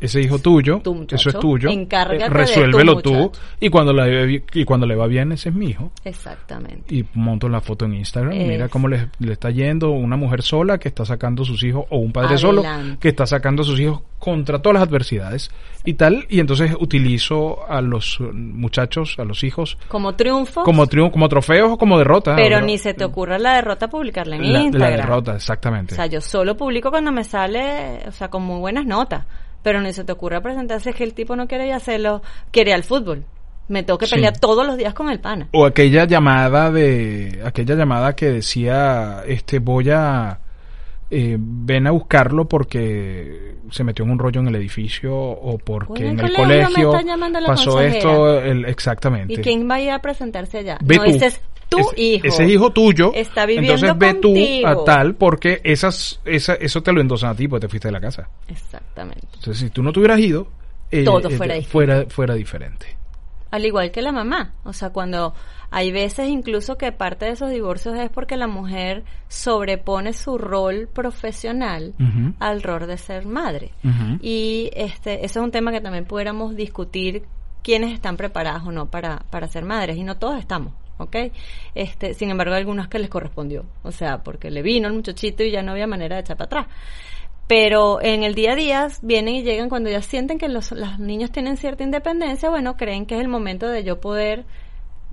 ese 0.00 0.20
hijo 0.20 0.38
tuyo, 0.38 0.80
eso 1.10 1.28
es 1.28 1.38
tuyo, 1.38 1.70
resuélvelo 2.28 3.00
tú 3.00 3.32
y 3.60 3.68
cuando 3.68 3.92
le 3.92 4.42
y 4.52 4.64
cuando 4.64 4.86
le 4.86 4.94
va 4.94 5.06
bien 5.06 5.32
ese 5.32 5.48
es 5.48 5.54
mi 5.54 5.70
hijo. 5.70 5.90
Exactamente. 6.04 6.94
Y 6.94 7.04
monto 7.14 7.48
la 7.48 7.60
foto 7.60 7.84
en 7.84 7.94
Instagram, 7.94 8.36
mira 8.36 8.68
cómo 8.68 8.88
le, 8.88 9.08
está 9.28 9.50
yendo 9.50 9.90
una 9.90 10.16
mujer 10.16 10.42
sola 10.42 10.78
que 10.78 10.88
está 10.88 11.04
sacando 11.04 11.42
a 11.42 11.46
sus 11.46 11.62
hijos 11.64 11.84
o 11.90 11.98
un 11.98 12.12
padre 12.12 12.38
solo 12.38 12.62
que 13.00 13.08
está 13.08 13.26
sacando 13.26 13.62
a 13.62 13.64
sus 13.64 13.80
hijos 13.80 14.00
contra 14.18 14.60
todas 14.60 14.80
las 14.80 14.88
adversidades 14.88 15.50
y 15.84 15.94
tal 15.94 16.26
y 16.28 16.40
entonces 16.40 16.74
utilizo 16.78 17.68
a 17.68 17.80
los 17.80 18.20
muchachos, 18.20 19.16
a 19.18 19.24
los 19.24 19.44
hijos 19.44 19.78
como 19.88 20.14
triunfos, 20.14 20.64
como 20.64 20.86
triunfo, 20.86 21.12
como 21.12 21.28
trofeos 21.28 21.72
o 21.72 21.78
como 21.78 21.98
derrotas. 21.98 22.36
Pero 22.36 22.60
ni 22.60 22.78
se 22.78 22.94
te 22.94 23.04
ocurra 23.04 23.38
la 23.38 23.54
derrota 23.54 23.88
publicarla 23.88 24.36
en 24.36 24.44
Instagram. 24.44 24.90
La 24.90 24.96
derrota, 24.96 25.34
exactamente. 25.36 25.94
O 25.94 25.96
sea, 25.96 26.06
yo 26.06 26.20
solo 26.20 26.56
publico 26.56 26.90
cuando 26.90 27.12
me 27.12 27.24
sale, 27.24 28.02
o 28.06 28.12
sea, 28.12 28.28
con 28.28 28.42
muy 28.42 28.58
buenas 28.58 28.86
notas 28.86 29.24
pero 29.62 29.80
ni 29.80 29.92
se 29.92 30.04
te 30.04 30.12
ocurra 30.12 30.40
presentarse 30.40 30.92
que 30.92 31.04
el 31.04 31.14
tipo 31.14 31.36
no 31.36 31.46
quiere 31.46 31.72
hacerlo, 31.72 32.22
quiere 32.50 32.72
al 32.72 32.84
fútbol. 32.84 33.24
Me 33.68 33.82
tengo 33.82 33.98
que 33.98 34.06
pelear 34.06 34.38
todos 34.38 34.66
los 34.66 34.78
días 34.78 34.94
con 34.94 35.10
el 35.10 35.20
pana. 35.20 35.48
O 35.52 35.66
aquella 35.66 36.06
llamada 36.06 36.70
de, 36.70 37.40
aquella 37.44 37.74
llamada 37.74 38.16
que 38.16 38.30
decía, 38.30 39.22
este, 39.26 39.58
voy 39.58 39.90
a, 39.90 40.40
eh, 41.10 41.36
ven 41.38 41.86
a 41.86 41.90
buscarlo 41.90 42.46
porque 42.48 43.56
se 43.70 43.84
metió 43.84 44.04
en 44.04 44.10
un 44.10 44.18
rollo 44.18 44.40
en 44.40 44.48
el 44.48 44.56
edificio 44.56 45.14
o 45.14 45.58
porque 45.58 46.06
en 46.06 46.20
el 46.20 46.34
colegio, 46.34 46.92
pasó 47.46 47.80
esto, 47.80 48.42
exactamente. 48.42 49.34
¿Y 49.34 49.36
quién 49.38 49.68
va 49.68 49.76
a 49.76 49.80
ir 49.80 49.90
a 49.90 50.00
presentarse 50.00 50.58
allá? 50.58 50.78
no 50.80 51.04
dices 51.04 51.40
tu 51.68 51.78
hijo. 51.96 52.26
Ese 52.26 52.46
hijo 52.46 52.70
tuyo. 52.70 53.12
Está 53.14 53.46
viviendo 53.46 53.74
Entonces 53.74 53.98
ve 53.98 54.14
tú 54.14 54.34
a 54.66 54.84
tal 54.84 55.14
porque 55.14 55.60
esas, 55.64 56.20
esa, 56.24 56.54
eso 56.54 56.82
te 56.82 56.92
lo 56.92 57.00
endosan 57.00 57.30
a 57.30 57.34
ti 57.34 57.48
porque 57.48 57.66
te 57.66 57.68
fuiste 57.68 57.88
de 57.88 57.92
la 57.92 58.00
casa. 58.00 58.28
Exactamente. 58.48 59.26
Entonces 59.34 59.58
si 59.58 59.70
tú 59.70 59.82
no 59.82 59.92
te 59.92 60.00
hubieras 60.00 60.20
ido, 60.20 60.48
eh, 60.90 61.04
todo 61.04 61.30
fuera, 61.30 61.56
eh, 61.56 61.62
fuera, 61.62 62.06
fuera 62.08 62.34
diferente. 62.34 62.96
Al 63.50 63.64
igual 63.64 63.90
que 63.90 64.02
la 64.02 64.12
mamá. 64.12 64.52
O 64.64 64.72
sea, 64.72 64.90
cuando 64.90 65.34
hay 65.70 65.90
veces 65.90 66.28
incluso 66.28 66.76
que 66.76 66.92
parte 66.92 67.26
de 67.26 67.32
esos 67.32 67.50
divorcios 67.50 67.98
es 67.98 68.10
porque 68.10 68.36
la 68.36 68.46
mujer 68.46 69.04
sobrepone 69.28 70.12
su 70.12 70.38
rol 70.38 70.88
profesional 70.92 71.94
al 72.38 72.62
rol 72.62 72.86
de 72.86 72.98
ser 72.98 73.26
madre. 73.26 73.72
Y 74.20 74.70
este, 74.74 75.24
eso 75.24 75.40
es 75.40 75.44
un 75.44 75.50
tema 75.50 75.72
que 75.72 75.80
también 75.80 76.04
pudiéramos 76.04 76.56
discutir 76.56 77.24
quiénes 77.62 77.92
están 77.92 78.16
preparados 78.16 78.66
o 78.66 78.72
no 78.72 78.86
para, 78.86 79.24
para 79.30 79.48
ser 79.48 79.64
madres. 79.64 79.96
Y 79.96 80.04
no 80.04 80.16
todos 80.16 80.38
estamos. 80.38 80.72
¿Ok? 80.98 81.16
Este, 81.74 82.14
sin 82.14 82.30
embargo, 82.30 82.54
algunos 82.54 82.88
que 82.88 82.98
les 82.98 83.08
correspondió, 83.08 83.64
o 83.82 83.92
sea, 83.92 84.22
porque 84.22 84.50
le 84.50 84.62
vino 84.62 84.88
el 84.88 84.94
muchachito 84.94 85.42
y 85.42 85.50
ya 85.50 85.62
no 85.62 85.72
había 85.72 85.86
manera 85.86 86.16
de 86.16 86.22
echar 86.22 86.36
para 86.36 86.46
atrás. 86.46 86.66
Pero 87.48 88.02
en 88.02 88.24
el 88.24 88.34
día 88.34 88.52
a 88.52 88.56
día 88.56 88.88
vienen 89.00 89.36
y 89.36 89.42
llegan 89.42 89.70
cuando 89.70 89.88
ya 89.88 90.02
sienten 90.02 90.38
que 90.38 90.48
los, 90.48 90.70
los 90.72 90.98
niños 90.98 91.32
tienen 91.32 91.56
cierta 91.56 91.82
independencia, 91.82 92.50
bueno, 92.50 92.76
creen 92.76 93.06
que 93.06 93.14
es 93.14 93.22
el 93.22 93.28
momento 93.28 93.68
de 93.68 93.84
yo 93.84 94.00
poder, 94.00 94.44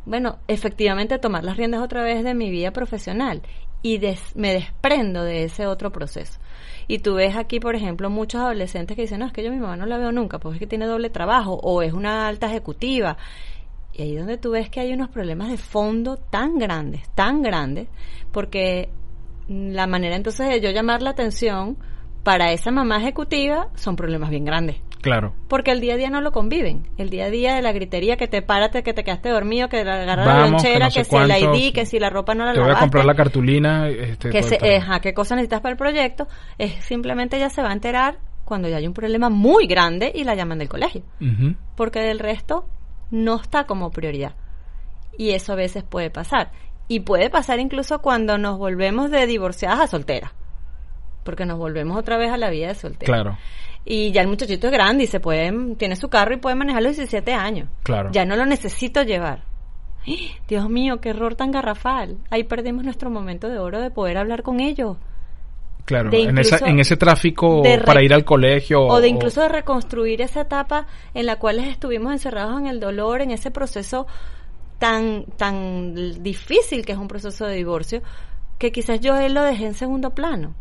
bueno, 0.05 0.39
efectivamente 0.49 1.17
tomar 1.17 1.45
las 1.45 1.55
riendas 1.55 1.81
otra 1.81 2.03
vez 2.03 2.25
de 2.25 2.33
mi 2.33 2.49
vida 2.49 2.71
profesional. 2.71 3.41
y 3.81 3.99
me 4.33 4.51
desprendo 4.51 5.23
de 5.23 5.43
ese 5.45 5.67
otro 5.67 5.91
proceso. 5.91 6.39
Y 6.87 6.99
tú 6.99 7.15
ves 7.15 7.35
aquí, 7.35 7.59
por 7.59 7.75
ejemplo, 7.75 8.09
muchos 8.09 8.41
adolescentes 8.41 8.95
que 8.95 9.03
dicen, 9.03 9.19
no, 9.19 9.27
es 9.27 9.33
que 9.33 9.43
yo 9.43 9.49
a 9.49 9.53
mi 9.53 9.59
mamá 9.59 9.77
no 9.77 9.85
la 9.85 9.97
veo 9.97 10.11
nunca, 10.11 10.39
porque 10.39 10.55
es 10.55 10.59
que 10.59 10.67
tiene 10.67 10.85
doble 10.87 11.09
trabajo 11.09 11.53
o 11.61 11.81
es 11.81 11.93
una 11.93 12.27
alta 12.27 12.47
ejecutiva. 12.47 13.17
Y 13.97 14.01
ahí 14.01 14.15
donde 14.15 14.37
tú 14.37 14.51
ves 14.51 14.69
que 14.69 14.81
hay 14.81 14.93
unos 14.93 15.09
problemas 15.09 15.49
de 15.49 15.57
fondo 15.57 16.17
tan 16.17 16.57
grandes, 16.57 17.09
tan 17.15 17.41
grandes, 17.41 17.87
porque 18.31 18.89
la 19.47 19.87
manera 19.87 20.15
entonces 20.15 20.49
de 20.49 20.59
yo 20.59 20.71
llamar 20.71 21.01
la 21.01 21.11
atención 21.11 21.77
para 22.23 22.51
esa 22.51 22.71
mamá 22.71 22.97
ejecutiva 22.97 23.69
son 23.75 23.95
problemas 23.95 24.31
bien 24.31 24.43
grandes. 24.43 24.77
Claro. 25.01 25.33
Porque 25.47 25.71
el 25.71 25.79
día 25.79 25.93
a 25.93 25.97
día 25.97 26.09
no 26.09 26.19
lo 26.19 26.31
conviven. 26.31 26.87
El 26.97 27.11
día 27.11 27.25
a 27.25 27.29
día 27.29 27.53
de 27.53 27.61
la 27.61 27.71
gritería, 27.71 28.17
que 28.17 28.27
te 28.27 28.41
párate, 28.41 28.81
que 28.81 28.91
te 28.91 29.03
quedaste 29.03 29.29
dormido, 29.29 29.69
que 29.69 29.81
agarra 29.81 30.25
la 30.25 30.47
lonchera, 30.47 30.89
que, 30.89 31.03
si 31.03 31.15
el 31.15 31.29
ID, 31.29 31.73
que 31.73 31.85
si 31.85 31.99
la 31.99 32.09
ropa 32.09 32.33
no 32.33 32.43
la 32.43 32.53
Te 32.53 32.59
voy 32.59 32.71
a 32.71 32.79
comprar 32.79 33.05
la 33.05 33.13
cartulina. 33.13 33.87
Este, 33.87 34.31
que 34.31 34.41
se, 34.41 34.57
qué 35.03 35.13
cosa 35.13 35.35
necesitas 35.35 35.61
para 35.61 35.73
el 35.73 35.77
proyecto. 35.77 36.27
Es 36.57 36.83
simplemente 36.83 37.37
ella 37.37 37.51
se 37.51 37.61
va 37.61 37.69
a 37.69 37.73
enterar 37.73 38.17
cuando 38.45 38.67
ya 38.67 38.77
hay 38.77 38.87
un 38.87 38.93
problema 38.93 39.29
muy 39.29 39.67
grande 39.67 40.11
y 40.13 40.23
la 40.23 40.33
llaman 40.33 40.57
del 40.57 40.69
colegio. 40.69 41.03
Porque 41.75 41.99
del 41.99 42.17
resto 42.17 42.65
no 43.11 43.35
está 43.35 43.65
como 43.65 43.91
prioridad. 43.91 44.35
Y 45.17 45.31
eso 45.31 45.53
a 45.53 45.55
veces 45.55 45.83
puede 45.83 46.09
pasar. 46.09 46.51
Y 46.87 47.01
puede 47.01 47.29
pasar 47.29 47.59
incluso 47.59 48.01
cuando 48.01 48.37
nos 48.37 48.57
volvemos 48.57 49.09
de 49.11 49.25
divorciadas 49.25 49.79
a 49.79 49.87
solteras. 49.87 50.31
Porque 51.23 51.45
nos 51.45 51.57
volvemos 51.57 51.97
otra 51.97 52.17
vez 52.17 52.31
a 52.31 52.37
la 52.37 52.49
vida 52.49 52.67
de 52.67 52.75
soltera. 52.75 53.11
Claro. 53.11 53.37
Y 53.85 54.11
ya 54.11 54.21
el 54.21 54.27
muchachito 54.27 54.67
es 54.67 54.73
grande 54.73 55.03
y 55.03 55.07
se 55.07 55.19
puede, 55.19 55.75
tiene 55.75 55.95
su 55.95 56.09
carro 56.09 56.33
y 56.33 56.37
puede 56.37 56.55
manejar 56.55 56.83
los 56.83 56.95
17 56.95 57.33
años. 57.33 57.69
Claro. 57.83 58.11
Ya 58.11 58.25
no 58.25 58.35
lo 58.35 58.45
necesito 58.45 59.03
llevar. 59.03 59.43
Dios 60.47 60.69
mío, 60.69 61.01
qué 61.01 61.09
error 61.09 61.35
tan 61.35 61.51
garrafal. 61.51 62.17
Ahí 62.29 62.43
perdimos 62.43 62.83
nuestro 62.83 63.09
momento 63.09 63.49
de 63.49 63.57
oro 63.57 63.81
de 63.81 63.91
poder 63.91 64.17
hablar 64.17 64.43
con 64.43 64.59
ellos. 64.59 64.97
Claro, 65.85 66.09
en, 66.11 66.37
esa, 66.39 66.57
en 66.67 66.79
ese 66.79 66.97
tráfico 66.97 67.61
para 67.85 68.01
ir 68.01 68.11
al 68.11 68.25
colegio. 68.25 68.81
O 68.81 68.99
de 68.99 69.07
incluso 69.07 69.41
de 69.41 69.49
reconstruir 69.49 70.19
esa 70.21 70.41
etapa 70.41 70.87
en 71.13 71.27
la 71.27 71.37
cual 71.37 71.59
estuvimos 71.59 72.11
encerrados 72.11 72.59
en 72.59 72.65
el 72.65 72.79
dolor, 72.79 73.21
en 73.21 73.29
ese 73.29 73.51
proceso 73.51 74.07
tan, 74.79 75.25
tan 75.37 76.23
difícil 76.23 76.85
que 76.85 76.93
es 76.93 76.97
un 76.97 77.07
proceso 77.07 77.45
de 77.45 77.55
divorcio, 77.55 78.01
que 78.57 78.71
quizás 78.71 78.99
yo 78.99 79.15
él 79.17 79.35
lo 79.35 79.43
dejé 79.43 79.67
en 79.67 79.73
segundo 79.75 80.09
plano. 80.15 80.55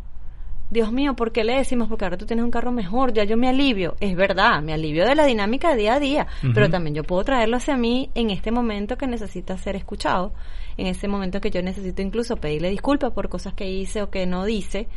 Dios 0.69 0.91
mío, 0.91 1.15
¿por 1.15 1.31
qué 1.31 1.43
le 1.43 1.57
decimos? 1.57 1.87
Porque 1.87 2.05
ahora 2.05 2.17
tú 2.17 2.25
tienes 2.25 2.43
un 2.43 2.49
carro 2.49 2.71
mejor, 2.71 3.13
ya 3.13 3.23
yo 3.23 3.37
me 3.37 3.47
alivio. 3.47 3.95
Es 3.99 4.15
verdad, 4.15 4.61
me 4.63 4.73
alivio 4.73 5.05
de 5.05 5.13
la 5.13 5.25
dinámica 5.25 5.69
de 5.69 5.75
día 5.77 5.93
a 5.93 5.99
día, 5.99 6.27
pero 6.53 6.69
también 6.69 6.95
yo 6.95 7.03
puedo 7.03 7.23
traerlo 7.23 7.57
hacia 7.57 7.77
mí 7.77 8.09
en 8.15 8.31
este 8.31 8.51
momento 8.51 8.97
que 8.97 9.05
necesita 9.05 9.57
ser 9.57 9.75
escuchado, 9.75 10.33
en 10.77 10.87
ese 10.87 11.07
momento 11.07 11.39
que 11.39 11.51
yo 11.51 11.61
necesito 11.61 12.01
incluso 12.01 12.37
pedirle 12.37 12.69
disculpas 12.69 13.11
por 13.11 13.29
cosas 13.29 13.53
que 13.53 13.69
hice 13.69 14.01
o 14.01 14.09
que 14.09 14.25
no 14.25 14.43
dice, 14.43 14.87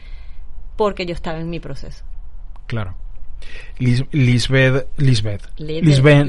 porque 0.79 1.05
yo 1.05 1.13
estaba 1.13 1.41
en 1.41 1.51
mi 1.51 1.61
proceso. 1.61 2.05
Claro. 2.69 2.95
Lisbeth, 3.79 4.87
Lisbeth, 4.97 5.43
Lisbeth, 5.59 6.27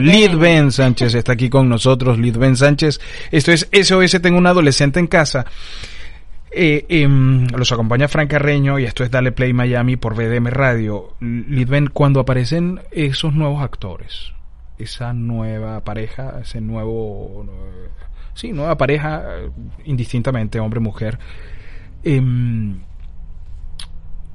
Lidben 0.00 0.72
Sánchez 0.72 1.14
está 1.14 1.32
aquí 1.32 1.48
con 1.48 1.68
nosotros, 1.68 2.18
Lidben 2.18 2.56
Sánchez. 2.56 3.00
Esto 3.30 3.52
es 3.52 3.68
SOS, 3.72 4.20
tengo 4.22 4.38
un 4.38 4.46
adolescente 4.46 5.00
en 5.00 5.06
casa. 5.06 5.46
Eh, 6.50 6.86
em, 6.88 7.46
los 7.48 7.70
acompaña 7.72 8.08
Frank 8.08 8.30
Carreño 8.30 8.78
y 8.78 8.84
esto 8.84 9.04
es 9.04 9.10
Dale 9.10 9.32
Play 9.32 9.52
Miami 9.52 9.96
por 9.96 10.14
BDM 10.14 10.46
Radio. 10.48 11.14
Lidben, 11.20 11.88
cuando 11.88 12.20
aparecen 12.20 12.80
esos 12.90 13.34
nuevos 13.34 13.62
actores, 13.62 14.32
esa 14.78 15.12
nueva 15.12 15.84
pareja, 15.84 16.38
ese 16.42 16.60
nuevo, 16.60 17.46
sí, 18.34 18.52
nueva 18.52 18.76
pareja, 18.76 19.24
indistintamente 19.84 20.58
hombre-mujer, 20.58 21.18
em, 22.02 22.80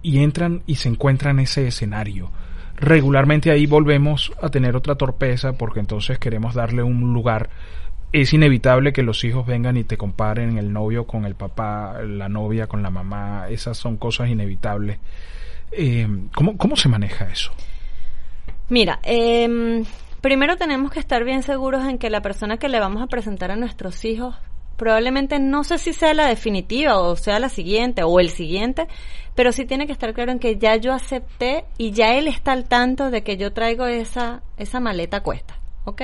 y 0.03 0.19
entran 0.19 0.61
y 0.67 0.75
se 0.75 0.89
encuentran 0.89 1.39
en 1.39 1.45
ese 1.45 1.67
escenario. 1.67 2.31
Regularmente 2.75 3.49
ahí 3.49 3.65
volvemos 3.65 4.31
a 4.41 4.49
tener 4.49 4.75
otra 4.75 4.95
torpeza 4.95 5.53
porque 5.53 5.79
entonces 5.79 6.19
queremos 6.19 6.53
darle 6.53 6.83
un 6.83 7.13
lugar 7.13 7.49
es 8.13 8.31
inevitable 8.31 8.93
que 8.93 9.01
los 9.01 9.23
hijos 9.23 9.45
vengan 9.45 9.75
y 9.75 9.83
te 9.83 9.97
comparen 9.97 10.59
el 10.59 10.71
novio 10.71 11.07
con 11.07 11.25
el 11.25 11.33
papá, 11.33 11.99
la 12.03 12.29
novia 12.29 12.67
con 12.67 12.83
la 12.83 12.91
mamá, 12.91 13.47
esas 13.49 13.75
son 13.75 13.97
cosas 13.97 14.29
inevitables. 14.29 14.99
Eh, 15.71 16.07
¿cómo, 16.31 16.55
¿Cómo 16.55 16.75
se 16.75 16.89
maneja 16.89 17.27
eso? 17.27 17.51
Mira, 18.69 18.99
eh, 19.01 19.83
primero 20.21 20.57
tenemos 20.57 20.91
que 20.91 20.99
estar 20.99 21.23
bien 21.23 21.41
seguros 21.41 21.85
en 21.85 21.97
que 21.97 22.11
la 22.11 22.21
persona 22.21 22.57
que 22.57 22.69
le 22.69 22.79
vamos 22.79 23.01
a 23.01 23.07
presentar 23.07 23.49
a 23.49 23.55
nuestros 23.55 24.05
hijos 24.05 24.35
probablemente 24.83 25.39
no 25.39 25.63
sé 25.63 25.77
si 25.77 25.93
sea 25.93 26.13
la 26.13 26.27
definitiva 26.27 26.99
o 26.99 27.15
sea 27.15 27.39
la 27.39 27.47
siguiente 27.47 28.03
o 28.03 28.19
el 28.19 28.29
siguiente, 28.29 28.89
pero 29.33 29.53
sí 29.53 29.63
tiene 29.63 29.87
que 29.87 29.93
estar 29.93 30.13
claro 30.13 30.33
en 30.33 30.39
que 30.39 30.57
ya 30.57 30.75
yo 30.75 30.91
acepté 30.91 31.63
y 31.77 31.91
ya 31.91 32.15
él 32.15 32.27
está 32.27 32.51
al 32.51 32.65
tanto 32.65 33.09
de 33.09 33.23
que 33.23 33.37
yo 33.37 33.53
traigo 33.53 33.85
esa, 33.85 34.43
esa 34.57 34.81
maleta 34.81 35.21
cuesta. 35.21 35.57
¿ok? 35.85 36.01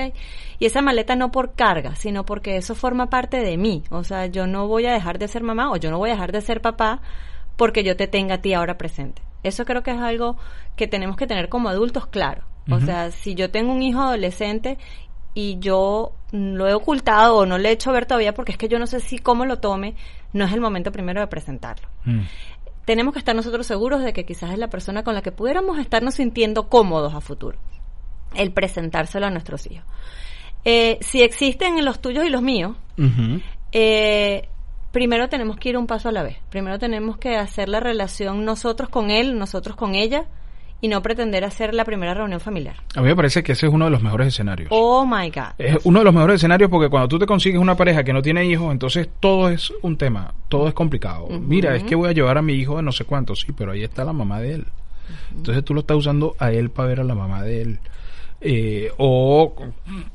Y 0.58 0.64
esa 0.64 0.80
maleta 0.80 1.14
no 1.14 1.30
por 1.30 1.52
carga, 1.52 1.94
sino 1.94 2.24
porque 2.24 2.56
eso 2.56 2.74
forma 2.74 3.10
parte 3.10 3.42
de 3.42 3.58
mí. 3.58 3.82
O 3.90 4.02
sea, 4.02 4.24
yo 4.26 4.46
no 4.46 4.66
voy 4.66 4.86
a 4.86 4.94
dejar 4.94 5.18
de 5.18 5.28
ser 5.28 5.42
mamá 5.42 5.70
o 5.70 5.76
yo 5.76 5.90
no 5.90 5.98
voy 5.98 6.08
a 6.08 6.14
dejar 6.14 6.32
de 6.32 6.40
ser 6.40 6.62
papá 6.62 7.02
porque 7.56 7.84
yo 7.84 7.96
te 7.96 8.06
tenga 8.06 8.36
a 8.36 8.40
ti 8.40 8.54
ahora 8.54 8.78
presente. 8.78 9.20
Eso 9.42 9.66
creo 9.66 9.82
que 9.82 9.90
es 9.90 10.00
algo 10.00 10.38
que 10.76 10.86
tenemos 10.86 11.18
que 11.18 11.26
tener 11.26 11.50
como 11.50 11.68
adultos 11.68 12.06
claro. 12.06 12.44
O 12.70 12.80
sea, 12.80 13.10
si 13.10 13.34
yo 13.34 13.50
tengo 13.50 13.72
un 13.72 13.82
hijo 13.82 14.00
adolescente 14.00 14.78
y 15.34 15.58
yo 15.58 16.12
lo 16.32 16.68
he 16.68 16.74
ocultado 16.74 17.36
o 17.38 17.46
no 17.46 17.58
le 17.58 17.70
he 17.70 17.72
hecho 17.72 17.92
ver 17.92 18.06
todavía 18.06 18.34
porque 18.34 18.52
es 18.52 18.58
que 18.58 18.68
yo 18.68 18.78
no 18.78 18.86
sé 18.86 19.00
si 19.00 19.18
cómo 19.18 19.44
lo 19.46 19.58
tome, 19.58 19.94
no 20.32 20.44
es 20.44 20.52
el 20.52 20.60
momento 20.60 20.92
primero 20.92 21.20
de 21.20 21.26
presentarlo. 21.26 21.88
Mm. 22.04 22.20
Tenemos 22.84 23.12
que 23.12 23.18
estar 23.18 23.34
nosotros 23.36 23.66
seguros 23.66 24.02
de 24.02 24.12
que 24.12 24.24
quizás 24.24 24.50
es 24.52 24.58
la 24.58 24.68
persona 24.68 25.02
con 25.04 25.14
la 25.14 25.22
que 25.22 25.32
pudiéramos 25.32 25.78
estarnos 25.78 26.14
sintiendo 26.14 26.68
cómodos 26.68 27.14
a 27.14 27.20
futuro 27.20 27.58
el 28.34 28.52
presentárselo 28.52 29.26
a 29.26 29.30
nuestros 29.30 29.66
hijos. 29.66 29.84
Eh, 30.64 30.98
si 31.00 31.22
existen 31.22 31.82
los 31.84 32.00
tuyos 32.00 32.24
y 32.24 32.28
los 32.28 32.42
míos, 32.42 32.76
eh, 33.72 34.48
primero 34.92 35.28
tenemos 35.28 35.56
que 35.56 35.70
ir 35.70 35.78
un 35.78 35.86
paso 35.86 36.08
a 36.08 36.12
la 36.12 36.22
vez. 36.22 36.36
Primero 36.50 36.78
tenemos 36.78 37.16
que 37.16 37.36
hacer 37.36 37.68
la 37.68 37.80
relación 37.80 38.44
nosotros 38.44 38.88
con 38.88 39.10
él, 39.10 39.38
nosotros 39.38 39.76
con 39.76 39.94
ella, 39.94 40.26
y 40.80 40.88
no 40.88 41.02
pretender 41.02 41.44
hacer 41.44 41.74
la 41.74 41.84
primera 41.84 42.14
reunión 42.14 42.40
familiar. 42.40 42.76
A 42.94 43.00
mí 43.00 43.08
me 43.08 43.16
parece 43.16 43.42
que 43.42 43.52
ese 43.52 43.66
es 43.66 43.72
uno 43.72 43.86
de 43.86 43.90
los 43.90 44.02
mejores 44.02 44.28
escenarios. 44.28 44.68
Oh 44.72 45.04
my 45.04 45.30
God. 45.30 45.54
Es 45.58 45.78
uno 45.84 45.98
de 46.00 46.04
los 46.04 46.14
mejores 46.14 46.36
escenarios 46.36 46.70
porque 46.70 46.88
cuando 46.88 47.08
tú 47.08 47.18
te 47.18 47.26
consigues 47.26 47.60
una 47.60 47.76
pareja 47.76 48.02
que 48.04 48.12
no 48.12 48.22
tiene 48.22 48.44
hijos, 48.44 48.72
entonces 48.72 49.08
todo 49.20 49.48
es 49.48 49.72
un 49.82 49.96
tema, 49.96 50.34
todo 50.48 50.68
es 50.68 50.74
complicado. 50.74 51.28
Mira, 51.28 51.76
es 51.76 51.84
que 51.84 51.94
voy 51.94 52.08
a 52.08 52.12
llevar 52.12 52.38
a 52.38 52.42
mi 52.42 52.54
hijo 52.54 52.76
de 52.76 52.82
no 52.82 52.92
sé 52.92 53.04
cuánto, 53.04 53.34
sí, 53.34 53.52
pero 53.56 53.72
ahí 53.72 53.82
está 53.82 54.04
la 54.04 54.12
mamá 54.12 54.40
de 54.40 54.54
él. 54.54 54.66
Entonces 55.34 55.64
tú 55.64 55.74
lo 55.74 55.80
estás 55.80 55.96
usando 55.96 56.34
a 56.38 56.52
él 56.52 56.70
para 56.70 56.88
ver 56.88 57.00
a 57.00 57.04
la 57.04 57.14
mamá 57.14 57.42
de 57.42 57.62
él 57.62 57.78
eh, 58.42 58.90
o 58.96 59.54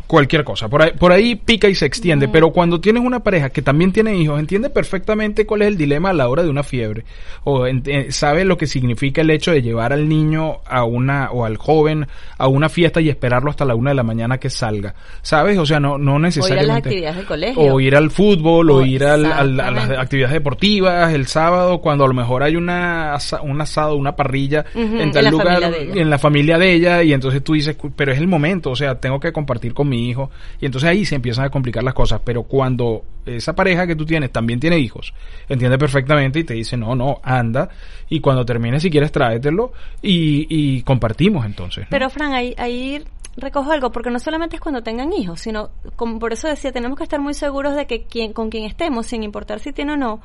cualquier 0.08 0.44
cosa. 0.44 0.68
Por 0.68 0.82
ahí, 0.82 0.92
por 0.98 1.12
ahí 1.12 1.36
pica 1.36 1.68
y 1.68 1.76
se 1.76 1.86
extiende. 1.86 2.28
Pero 2.28 2.52
cuando 2.52 2.80
tienes 2.82 3.04
una 3.04 3.22
pareja 3.22 3.50
que 3.50 3.62
también 3.62 3.92
tiene 3.92 4.16
hijos, 4.18 4.40
entiende 4.40 4.70
perfectamente 4.70 5.46
cuál 5.46 5.62
es 5.62 5.68
el 5.68 5.78
dilema 5.78 6.10
a 6.10 6.14
la 6.14 6.28
hora 6.28 6.44
de 6.44 6.50
una 6.50 6.64
fiebre. 6.64 7.06
O 7.44 7.68
eh, 7.68 8.12
sabe 8.12 8.46
lo 8.46 8.58
que 8.58 8.68
significa 8.68 9.22
el 9.22 9.30
hecho 9.30 9.52
de 9.52 9.62
llevar 9.62 9.94
al 9.94 10.10
niño 10.10 10.58
a 10.66 10.84
una, 10.86 11.32
o 11.32 11.46
al 11.46 11.58
joven 11.58 12.08
a 12.38 12.48
una 12.48 12.70
fiesta 12.70 13.00
y 13.02 13.10
esperarlo 13.10 13.50
hasta 13.50 13.66
la 13.66 13.76
una 13.76 13.92
de 13.92 13.96
la 13.96 14.04
mañana 14.04 14.40
que 14.40 14.50
salga. 14.50 14.96
¿Sabes? 15.22 15.58
O 15.58 15.66
sea, 15.66 15.80
no, 15.80 15.98
no 15.98 16.18
necesariamente. 16.18 16.64
O 16.64 16.66
ir 16.66 16.70
a 16.70 16.74
las 16.74 16.78
actividades 16.78 17.18
del 17.18 17.26
colegio. 17.26 17.74
O 17.74 17.80
ir 17.80 17.96
al 17.96 18.12
fútbol, 18.12 18.72
o, 18.72 18.86
ir 18.86 19.04
al, 19.04 19.26
a 19.26 19.44
las 19.44 19.90
actividades 19.92 20.34
deportivas 20.34 21.14
el 21.14 21.28
sábado, 21.28 21.80
cuando 21.80 22.06
a 22.06 22.08
lo 22.08 22.14
mejor 22.14 22.44
hay 22.44 22.56
una, 22.56 23.18
un 23.44 23.62
asado, 23.62 23.96
una 23.96 24.16
parrilla 24.16 24.66
en 24.74 25.12
tal 25.12 25.30
lugar, 25.30 25.64
en 25.64 26.10
la 26.10 26.18
familia 26.18 26.58
de 26.58 26.74
ella, 26.74 27.04
y 27.04 27.14
entonces 27.14 27.44
tú 27.44 27.54
dices, 27.54 27.76
pero 27.96 28.15
es 28.16 28.22
el 28.22 28.28
momento, 28.28 28.72
o 28.72 28.76
sea, 28.76 29.00
tengo 29.00 29.20
que 29.20 29.32
compartir 29.32 29.74
con 29.74 29.88
mi 29.90 30.10
hijo 30.10 30.30
y 30.60 30.66
entonces 30.66 30.90
ahí 30.90 31.06
se 31.06 31.16
empiezan 31.16 31.46
a 31.46 31.50
complicar 31.50 31.84
las 31.84 31.94
cosas, 31.94 32.22
pero 32.24 32.44
cuando 32.44 33.04
esa 33.26 33.54
pareja 33.54 33.86
que 33.86 33.96
tú 33.96 34.06
tienes 34.06 34.32
también 34.32 34.60
tiene 34.60 34.78
hijos, 34.80 35.14
entiende 35.48 35.78
perfectamente 35.78 36.40
y 36.40 36.44
te 36.44 36.54
dice, 36.54 36.78
no, 36.78 36.96
no, 36.96 37.20
anda 37.24 37.70
y 38.10 38.20
cuando 38.20 38.46
termine 38.46 38.80
si 38.80 38.90
quieres 38.90 39.12
tráetelo 39.12 39.74
y, 40.02 40.48
y 40.50 40.82
compartimos 40.84 41.46
entonces. 41.46 41.88
Pero 41.90 42.10
Fran, 42.10 42.34
ahí, 42.34 42.54
ahí 42.58 43.04
recojo 43.38 43.72
algo, 43.72 43.92
porque 43.92 44.10
no 44.10 44.20
solamente 44.20 44.56
es 44.56 44.62
cuando 44.62 44.82
tengan 44.82 45.12
hijos, 45.14 45.42
sino, 45.42 45.70
como 45.96 46.20
por 46.20 46.34
eso 46.34 46.48
decía, 46.48 46.72
tenemos 46.72 46.98
que 46.98 47.04
estar 47.04 47.20
muy 47.20 47.34
seguros 47.34 47.76
de 47.76 47.86
que 47.86 48.04
quien, 48.04 48.34
con 48.34 48.50
quien 48.50 48.66
estemos, 48.66 49.08
sin 49.08 49.24
importar 49.24 49.60
si 49.60 49.74
tiene 49.74 49.94
o 49.94 49.98
no, 49.98 50.22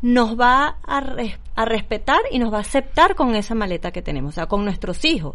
nos 0.00 0.38
va 0.38 0.76
a, 0.86 1.02
a, 1.56 1.64
respetar 1.64 2.20
y 2.30 2.38
nos 2.38 2.52
va 2.52 2.58
a 2.58 2.60
aceptar 2.60 3.16
con 3.16 3.34
esa 3.34 3.54
maleta 3.54 3.90
que 3.90 4.02
tenemos, 4.02 4.30
o 4.30 4.34
sea, 4.34 4.46
con 4.46 4.64
nuestros 4.64 5.04
hijos. 5.04 5.34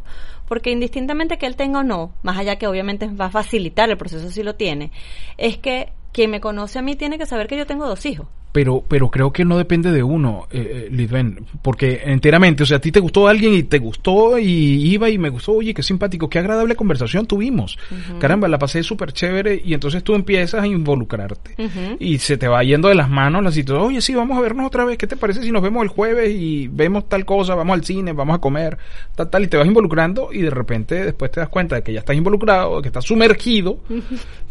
Porque 0.54 0.70
indistintamente 0.70 1.40
que 1.40 1.48
él 1.48 1.56
tenga 1.56 1.80
o 1.80 1.84
no, 1.84 2.14
más 2.22 2.38
allá 2.38 2.58
que 2.58 2.68
obviamente 2.68 3.08
va 3.08 3.26
a 3.26 3.32
facilitar 3.32 3.90
el 3.90 3.98
proceso 3.98 4.30
si 4.30 4.44
lo 4.44 4.54
tiene, 4.54 4.92
es 5.40 5.58
que 5.58 5.94
quien 6.12 6.30
me 6.30 6.42
conoce 6.42 6.78
a 6.78 6.84
mí 6.84 6.96
tiene 6.96 7.18
que 7.18 7.26
saber 7.26 7.48
que 7.48 7.58
yo 7.58 7.66
tengo 7.66 7.88
dos 7.88 8.06
hijos. 8.06 8.28
Pero, 8.54 8.84
pero 8.88 9.10
creo 9.10 9.34
que 9.34 9.44
no 9.44 9.58
depende 9.58 9.92
de 9.92 10.04
uno, 10.04 10.48
eh, 10.52 10.90
eh 10.92 11.36
porque 11.64 12.02
enteramente, 12.06 12.64
o 12.64 12.66
sea, 12.68 12.78
a 12.78 12.80
ti 12.80 12.92
te 12.92 13.00
gustó 13.00 13.28
alguien 13.28 13.56
y 13.56 13.64
te 13.64 13.80
gustó 13.80 14.38
y 14.38 14.46
iba 14.94 15.10
y 15.10 15.18
me 15.18 15.30
gustó, 15.30 15.54
oye, 15.54 15.74
qué 15.74 15.82
simpático, 15.82 16.30
qué 16.30 16.38
agradable 16.38 16.76
conversación 16.76 17.26
tuvimos. 17.26 17.80
Caramba, 18.20 18.48
la 18.48 18.60
pasé 18.60 18.84
súper 18.84 19.12
chévere 19.12 19.60
y 19.66 19.74
entonces 19.74 20.04
tú 20.04 20.14
empiezas 20.14 20.62
a 20.62 20.68
involucrarte. 20.68 21.56
Y 22.00 22.20
se 22.20 22.38
te 22.38 22.48
va 22.48 22.64
yendo 22.64 22.90
de 22.90 22.96
las 22.96 23.10
manos 23.10 23.44
la 23.44 23.52
situación, 23.52 23.88
oye, 23.88 24.02
sí, 24.02 24.14
vamos 24.14 24.38
a 24.38 24.42
vernos 24.42 24.68
otra 24.68 24.86
vez, 24.86 25.00
¿qué 25.00 25.08
te 25.08 25.18
parece 25.18 25.42
si 25.42 25.52
nos 25.52 25.64
vemos 25.64 25.82
el 25.82 25.90
jueves 25.90 26.30
y 26.30 26.68
vemos 26.68 27.10
tal 27.10 27.26
cosa, 27.26 27.56
vamos 27.56 27.74
al 27.74 27.84
cine, 27.84 28.14
vamos 28.14 28.36
a 28.36 28.40
comer, 28.40 28.78
tal, 29.16 29.32
tal, 29.32 29.44
y 29.44 29.48
te 29.48 29.58
vas 29.58 29.66
involucrando 29.66 30.30
y 30.32 30.44
de 30.44 30.52
repente 30.52 31.04
después 31.06 31.32
te 31.32 31.40
das 31.40 31.50
cuenta 31.50 31.78
de 31.78 31.82
que 31.82 31.92
ya 31.92 32.00
estás 32.00 32.16
involucrado, 32.16 32.84
que 32.84 32.90
estás 32.90 33.06
sumergido 33.06 33.80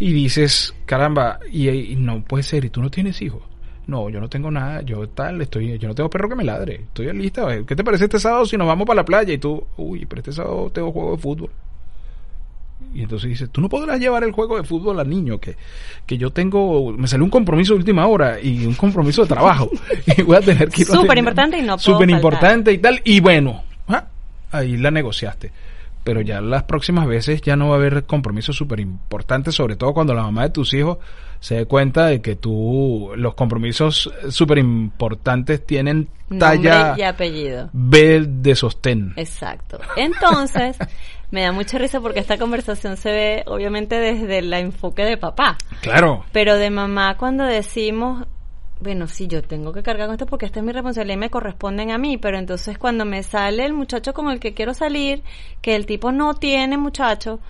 y 0.00 0.12
dices, 0.12 0.74
caramba, 0.86 1.38
y, 1.52 1.68
y 1.68 1.94
no 1.94 2.24
puede 2.24 2.42
ser, 2.42 2.64
y 2.64 2.70
tú 2.70 2.82
no 2.82 2.90
tienes 2.90 3.22
hijos 3.22 3.51
no, 3.86 4.08
yo 4.08 4.20
no 4.20 4.28
tengo 4.28 4.50
nada, 4.50 4.82
yo 4.82 5.08
tal, 5.08 5.40
estoy, 5.40 5.78
yo 5.78 5.88
no 5.88 5.94
tengo 5.94 6.08
perro 6.08 6.28
que 6.28 6.36
me 6.36 6.44
ladre, 6.44 6.74
estoy 6.86 7.12
lista. 7.12 7.46
¿Qué 7.66 7.74
te 7.74 7.84
parece 7.84 8.04
este 8.04 8.18
sábado 8.18 8.46
si 8.46 8.56
nos 8.56 8.66
vamos 8.66 8.86
para 8.86 8.98
la 8.98 9.04
playa? 9.04 9.32
Y 9.32 9.38
tú, 9.38 9.64
uy, 9.76 10.06
pero 10.06 10.20
este 10.20 10.32
sábado 10.32 10.70
tengo 10.72 10.92
juego 10.92 11.16
de 11.16 11.22
fútbol. 11.22 11.50
Y 12.94 13.02
entonces 13.02 13.30
dice, 13.30 13.48
tú 13.48 13.60
no 13.60 13.68
podrás 13.68 13.98
llevar 13.98 14.22
el 14.22 14.32
juego 14.32 14.56
de 14.56 14.64
fútbol 14.64 15.00
al 15.00 15.08
niño, 15.08 15.38
que, 15.38 15.56
que 16.06 16.18
yo 16.18 16.30
tengo, 16.30 16.92
me 16.92 17.08
salió 17.08 17.24
un 17.24 17.30
compromiso 17.30 17.72
de 17.72 17.78
última 17.78 18.06
hora 18.06 18.38
y 18.40 18.66
un 18.66 18.74
compromiso 18.74 19.22
de 19.22 19.28
trabajo. 19.28 19.70
y 20.16 20.22
voy 20.22 20.36
a 20.36 20.40
tener 20.40 20.68
que 20.68 20.82
ir 20.82 20.86
Súper 20.86 21.18
importante 21.18 21.58
y 21.58 21.62
no 21.62 21.76
puedo 21.76 21.78
Súper 21.78 22.10
importante 22.10 22.72
y 22.72 22.78
tal. 22.78 23.00
Y 23.04 23.20
bueno, 23.20 23.62
ah, 23.88 24.06
ahí 24.50 24.76
la 24.76 24.90
negociaste. 24.90 25.50
Pero 26.04 26.20
ya 26.20 26.40
las 26.40 26.64
próximas 26.64 27.06
veces 27.06 27.40
ya 27.42 27.56
no 27.56 27.68
va 27.68 27.76
a 27.76 27.78
haber 27.78 28.04
compromisos 28.04 28.56
súper 28.56 28.80
importantes, 28.80 29.54
sobre 29.54 29.76
todo 29.76 29.94
cuando 29.94 30.14
la 30.14 30.22
mamá 30.22 30.42
de 30.42 30.50
tus 30.50 30.74
hijos 30.74 30.98
se 31.38 31.56
dé 31.56 31.66
cuenta 31.66 32.06
de 32.06 32.20
que 32.20 32.36
tú, 32.36 33.12
los 33.16 33.34
compromisos 33.34 34.12
súper 34.30 34.58
importantes 34.58 35.66
tienen 35.66 36.08
talla 36.38 36.94
y 36.96 37.02
apellido. 37.02 37.68
B 37.72 38.24
de 38.28 38.54
sostén. 38.54 39.12
Exacto. 39.16 39.80
Entonces, 39.96 40.76
me 41.32 41.42
da 41.42 41.50
mucha 41.50 41.78
risa 41.78 42.00
porque 42.00 42.20
esta 42.20 42.38
conversación 42.38 42.96
se 42.96 43.10
ve 43.10 43.42
obviamente 43.46 43.96
desde 43.96 44.38
el 44.38 44.52
enfoque 44.52 45.04
de 45.04 45.16
papá. 45.16 45.56
Claro. 45.80 46.24
Pero 46.30 46.56
de 46.56 46.70
mamá 46.70 47.16
cuando 47.16 47.44
decimos, 47.44 48.26
bueno, 48.82 49.06
sí, 49.06 49.28
yo 49.28 49.42
tengo 49.42 49.72
que 49.72 49.82
cargar 49.82 50.08
con 50.08 50.14
esto 50.14 50.26
porque 50.26 50.46
esta 50.46 50.60
es 50.60 50.66
mi 50.66 50.72
responsabilidad 50.72 51.16
y 51.16 51.20
me 51.20 51.30
corresponden 51.30 51.90
a 51.90 51.98
mí, 51.98 52.18
pero 52.18 52.38
entonces 52.38 52.78
cuando 52.78 53.04
me 53.04 53.22
sale 53.22 53.64
el 53.64 53.72
muchacho 53.72 54.12
con 54.12 54.30
el 54.30 54.40
que 54.40 54.54
quiero 54.54 54.74
salir, 54.74 55.22
que 55.60 55.76
el 55.76 55.86
tipo 55.86 56.12
no 56.12 56.34
tiene 56.34 56.76
muchacho, 56.76 57.40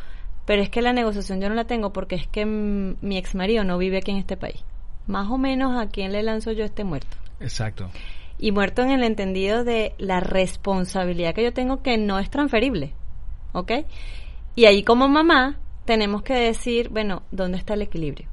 pero 0.44 0.62
es 0.62 0.68
que 0.70 0.82
la 0.82 0.92
negociación 0.92 1.40
yo 1.40 1.48
no 1.48 1.54
la 1.54 1.64
tengo 1.64 1.92
porque 1.92 2.16
es 2.16 2.26
que 2.26 2.44
mi 2.44 3.16
ex 3.16 3.34
marido 3.34 3.64
no 3.64 3.78
vive 3.78 3.98
aquí 3.98 4.10
en 4.10 4.18
este 4.18 4.36
país. 4.36 4.64
Más 5.06 5.30
o 5.30 5.38
menos 5.38 5.80
a 5.80 5.88
quién 5.88 6.12
le 6.12 6.22
lanzo 6.22 6.52
yo 6.52 6.64
este 6.64 6.84
muerto. 6.84 7.16
Exacto. 7.40 7.90
Y 8.38 8.52
muerto 8.52 8.82
en 8.82 8.90
el 8.90 9.02
entendido 9.02 9.64
de 9.64 9.94
la 9.98 10.20
responsabilidad 10.20 11.34
que 11.34 11.44
yo 11.44 11.52
tengo 11.52 11.82
que 11.82 11.96
no 11.96 12.18
es 12.18 12.30
transferible. 12.30 12.92
¿Ok? 13.52 13.72
Y 14.54 14.66
ahí 14.66 14.82
como 14.82 15.08
mamá 15.08 15.58
tenemos 15.84 16.22
que 16.22 16.34
decir, 16.34 16.88
bueno, 16.88 17.22
¿dónde 17.30 17.58
está 17.58 17.74
el 17.74 17.82
equilibrio? 17.82 18.31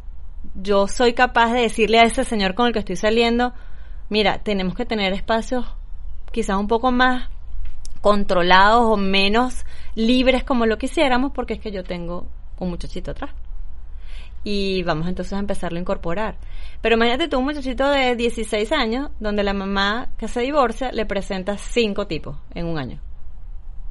Yo 0.62 0.88
soy 0.88 1.14
capaz 1.14 1.54
de 1.54 1.62
decirle 1.62 2.00
a 2.00 2.04
ese 2.04 2.24
señor 2.26 2.54
con 2.54 2.68
el 2.68 2.74
que 2.74 2.80
estoy 2.80 2.96
saliendo, 2.96 3.54
mira, 4.10 4.40
tenemos 4.40 4.76
que 4.76 4.86
tener 4.86 5.14
espacios 5.14 5.66
quizás 6.32 6.58
un 6.58 6.68
poco 6.68 6.92
más 6.92 7.30
controlados 8.02 8.84
o 8.84 8.98
menos 8.98 9.66
libres 9.96 10.44
como 10.44 10.66
lo 10.66 10.78
quisiéramos 10.78 11.32
porque 11.34 11.54
es 11.54 11.60
que 11.60 11.72
yo 11.72 11.84
tengo 11.84 12.28
un 12.58 12.70
muchachito 12.70 13.12
atrás. 13.12 13.32
Y 14.44 14.84
vamos 14.84 15.08
entonces 15.08 15.34
a 15.34 15.40
empezarlo 15.40 15.78
a 15.78 15.82
incorporar. 15.82 16.38
Pero 16.82 16.96
imagínate 16.96 17.28
tú 17.28 17.40
un 17.40 17.46
muchachito 17.46 17.90
de 17.90 18.16
16 18.16 18.72
años 18.72 19.12
donde 19.20 19.44
la 19.44 19.54
mamá 19.54 20.10
que 20.18 20.28
se 20.28 20.42
divorcia 20.42 20.92
le 20.92 21.06
presenta 21.06 21.58
cinco 21.58 22.08
tipos 22.08 22.38
en 22.54 22.66
un 22.66 22.78
año. 22.78 23.02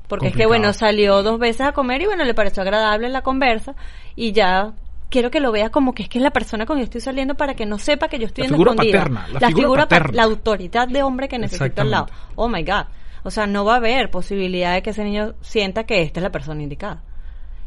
Porque 0.09 0.29
es 0.29 0.37
que, 0.37 0.47
bueno, 0.47 0.73
salió 0.73 1.23
dos 1.23 1.39
veces 1.39 1.67
a 1.67 1.73
comer 1.73 2.01
y, 2.01 2.07
bueno, 2.07 2.25
le 2.25 2.33
pareció 2.33 2.63
agradable 2.63 3.11
la 3.11 3.21
conversa 3.21 3.75
y 4.17 4.33
ya 4.33 4.73
quiero 5.11 5.31
que 5.31 5.41
lo 5.41 5.53
vea 5.53 5.71
como 5.71 5.95
que 5.95 6.05
es 6.05 6.09
que 6.09 6.19
es 6.19 6.23
la 6.23 6.31
persona 6.31 6.67
con 6.67 6.77
quien 6.77 6.85
estoy 6.85 7.01
saliendo 7.01 7.35
para 7.35 7.55
que 7.55 7.67
no 7.67 7.79
sepa 7.79 8.09
que 8.09 8.19
yo 8.19 8.27
estoy 8.27 8.43
la 8.43 8.49
en 8.49 8.55
figura 8.55 8.75
Paterna, 8.75 9.29
la, 9.29 9.49
figura, 9.49 9.89
paterna. 9.89 10.13
la 10.13 10.23
autoridad 10.25 10.89
de 10.89 11.03
hombre 11.03 11.29
que 11.29 11.39
necesito 11.39 11.83
al 11.83 11.91
lado. 11.91 12.07
Oh 12.35 12.49
my 12.49 12.63
God. 12.63 12.87
O 13.25 13.31
sea, 13.31 13.47
no 13.47 13.65
va 13.65 13.75
a 13.75 13.77
haber 13.77 14.11
posibilidad 14.11 14.75
de 14.75 14.83
que 14.83 14.91
ese 14.91 15.05
niño 15.05 15.35
sienta 15.41 15.85
que 15.85 16.03
esta 16.03 16.21
es 16.21 16.25
la 16.25 16.31
persona 16.31 16.63
indicada. 16.63 17.03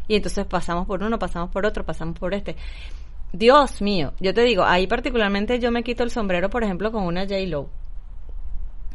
Y 0.07 0.15
entonces 0.15 0.45
pasamos 0.45 0.87
por 0.87 1.03
uno, 1.03 1.19
pasamos 1.19 1.49
por 1.49 1.65
otro, 1.65 1.85
pasamos 1.85 2.17
por 2.17 2.33
este. 2.33 2.55
Dios 3.33 3.81
mío, 3.81 4.13
yo 4.19 4.33
te 4.33 4.41
digo, 4.41 4.63
ahí 4.63 4.87
particularmente 4.87 5.59
yo 5.59 5.71
me 5.71 5.83
quito 5.83 6.03
el 6.03 6.11
sombrero, 6.11 6.49
por 6.49 6.63
ejemplo, 6.63 6.91
con 6.91 7.03
una 7.03 7.21
J. 7.21 7.35
Lo. 7.47 7.69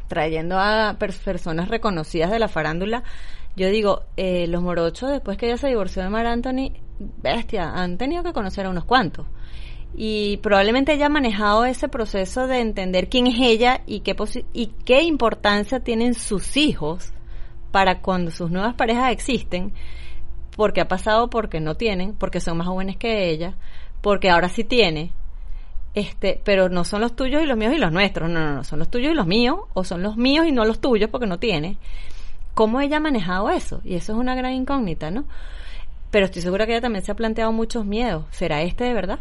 Trayendo 0.09 0.59
a 0.59 0.97
personas 0.99 1.69
reconocidas 1.69 2.31
de 2.31 2.39
la 2.39 2.49
farándula. 2.49 3.03
Yo 3.57 3.69
digo, 3.69 4.03
eh, 4.17 4.47
los 4.47 4.63
morochos, 4.63 5.11
después 5.11 5.39
que 5.39 5.47
ella 5.47 5.57
se 5.57 5.69
divorció 5.69 6.03
de 6.03 6.11
Mar 6.11 6.27
Anthony, 6.27 6.73
bestia, 6.99 7.71
han 7.71 7.99
tenido 7.99 8.23
que 8.23 8.33
conocer 8.33 8.67
a 8.67 8.71
unos 8.71 8.85
cuantos 8.85 9.27
y 9.97 10.37
probablemente 10.39 10.93
haya 10.93 11.09
manejado 11.09 11.65
ese 11.65 11.89
proceso 11.89 12.47
de 12.47 12.61
entender 12.61 13.09
quién 13.09 13.27
es 13.27 13.37
ella 13.41 13.81
y 13.87 14.01
qué, 14.01 14.15
y 14.53 14.67
qué 14.85 15.03
importancia 15.03 15.81
tienen 15.81 16.15
sus 16.15 16.57
hijos 16.59 17.13
para 17.71 18.01
cuando 18.01 18.31
sus 18.31 18.51
nuevas 18.51 18.75
parejas 18.75 19.11
existen, 19.11 19.73
porque 20.55 20.83
ha 20.83 20.89
pasado 20.89 21.31
porque 21.31 21.61
no 21.61 21.75
tienen, 21.77 22.15
porque 22.15 22.41
son 22.41 22.59
más 22.59 22.67
jóvenes 22.67 22.97
que 22.97 23.31
ella, 23.31 23.55
porque 24.03 24.29
ahora 24.29 24.49
sí 24.49 24.65
tiene, 24.65 25.13
este, 25.95 26.41
pero 26.45 26.69
no 26.69 26.85
son 26.85 27.01
los 27.01 27.17
tuyos 27.17 27.43
y 27.43 27.47
los 27.47 27.57
míos 27.57 27.73
y 27.75 27.79
los 27.79 27.91
nuestros, 27.93 28.29
no, 28.29 28.41
no, 28.41 28.55
no, 28.57 28.65
son 28.65 28.79
los 28.79 28.91
tuyos 28.91 29.13
y 29.13 29.15
los 29.15 29.27
míos, 29.27 29.61
o 29.73 29.83
son 29.83 30.03
los 30.03 30.19
míos 30.19 30.47
y 30.47 30.53
no 30.53 30.65
los 30.65 30.81
tuyos 30.81 31.09
porque 31.11 31.27
no 31.27 31.39
tiene. 31.39 31.79
¿Cómo 32.55 32.81
ella 32.81 32.99
ha 32.99 33.01
manejado 33.01 33.51
eso? 33.51 33.81
Y 33.85 33.95
eso 33.95 34.13
es 34.13 34.19
una 34.19 34.35
gran 34.35 34.53
incógnita, 34.53 35.11
¿no? 35.11 35.25
Pero 36.11 36.27
estoy 36.27 36.43
segura 36.43 36.67
que 36.67 36.73
ella 36.73 36.81
también 36.81 37.05
se 37.05 37.13
ha 37.13 37.17
planteado 37.17 37.53
muchos 37.53 37.85
miedos. 37.85 38.25
¿Será 38.31 38.63
este 38.63 38.85
de 38.85 38.95
verdad? 38.95 39.21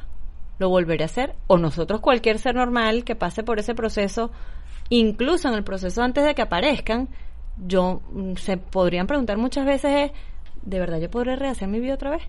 lo 0.58 0.70
volveré 0.70 1.04
a 1.04 1.06
hacer. 1.06 1.36
O 1.48 1.58
nosotros, 1.58 2.02
cualquier 2.02 2.40
ser 2.40 2.56
normal 2.56 3.04
que 3.04 3.16
pase 3.16 3.44
por 3.44 3.60
ese 3.60 3.76
proceso, 3.76 4.32
incluso 4.90 5.48
en 5.48 5.56
el 5.56 5.64
proceso 5.64 6.02
antes 6.02 6.24
de 6.24 6.36
que 6.36 6.42
aparezcan, 6.42 7.10
yo 7.66 8.02
mm, 8.12 8.36
se 8.36 8.58
podrían 8.58 9.08
preguntar 9.08 9.38
muchas 9.38 9.66
veces 9.66 10.12
¿de 10.62 10.80
verdad 10.80 11.00
yo 11.00 11.10
podré 11.10 11.36
rehacer 11.36 11.68
mi 11.68 11.80
vida 11.80 11.94
otra 11.94 12.12
vez? 12.12 12.24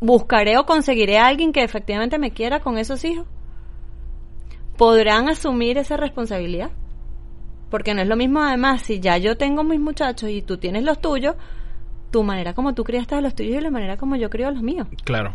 ¿Buscaré 0.00 0.58
o 0.58 0.66
conseguiré 0.66 1.18
a 1.18 1.26
alguien 1.26 1.52
que 1.52 1.62
efectivamente 1.62 2.18
me 2.18 2.32
quiera 2.32 2.60
con 2.60 2.78
esos 2.78 3.04
hijos? 3.04 3.26
¿Podrán 4.76 5.28
asumir 5.28 5.78
esa 5.78 5.96
responsabilidad? 5.96 6.70
Porque 7.70 7.94
no 7.94 8.02
es 8.02 8.08
lo 8.08 8.16
mismo 8.16 8.40
además 8.40 8.82
si 8.82 9.00
ya 9.00 9.16
yo 9.18 9.36
tengo 9.36 9.64
mis 9.64 9.80
muchachos 9.80 10.30
y 10.30 10.42
tú 10.42 10.58
tienes 10.58 10.84
los 10.84 11.00
tuyos, 11.00 11.36
tu 12.14 12.22
manera 12.22 12.54
como 12.54 12.74
tú 12.74 12.84
criaste 12.84 13.16
a 13.16 13.20
los 13.20 13.34
tuyos 13.34 13.56
y 13.56 13.60
la 13.60 13.70
manera 13.70 13.96
como 13.96 14.14
yo 14.14 14.30
crío 14.30 14.46
a 14.46 14.52
los 14.52 14.62
míos. 14.62 14.86
Claro. 15.02 15.34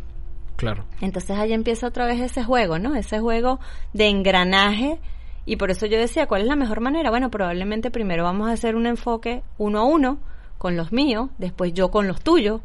Claro. 0.55 0.85
Entonces 1.01 1.37
ahí 1.37 1.51
empieza 1.51 1.85
otra 1.87 2.05
vez 2.05 2.21
ese 2.21 2.41
juego, 2.41 2.79
¿no? 2.79 2.95
Ese 2.95 3.19
juego 3.19 3.59
de 3.91 4.07
engranaje. 4.07 4.97
Y 5.45 5.57
por 5.57 5.71
eso 5.71 5.87
yo 5.87 5.97
decía, 5.97 6.25
¿cuál 6.27 6.43
es 6.43 6.47
la 6.47 6.55
mejor 6.55 6.79
manera? 6.79 7.09
Bueno, 7.09 7.29
probablemente 7.29 7.91
primero 7.91 8.23
vamos 8.23 8.47
a 8.47 8.53
hacer 8.53 8.77
un 8.77 8.85
enfoque 8.85 9.43
uno 9.57 9.79
a 9.79 9.83
uno 9.83 10.19
con 10.57 10.77
los 10.77 10.93
míos, 10.93 11.29
después 11.37 11.73
yo 11.73 11.91
con 11.91 12.07
los 12.07 12.21
tuyos, 12.21 12.61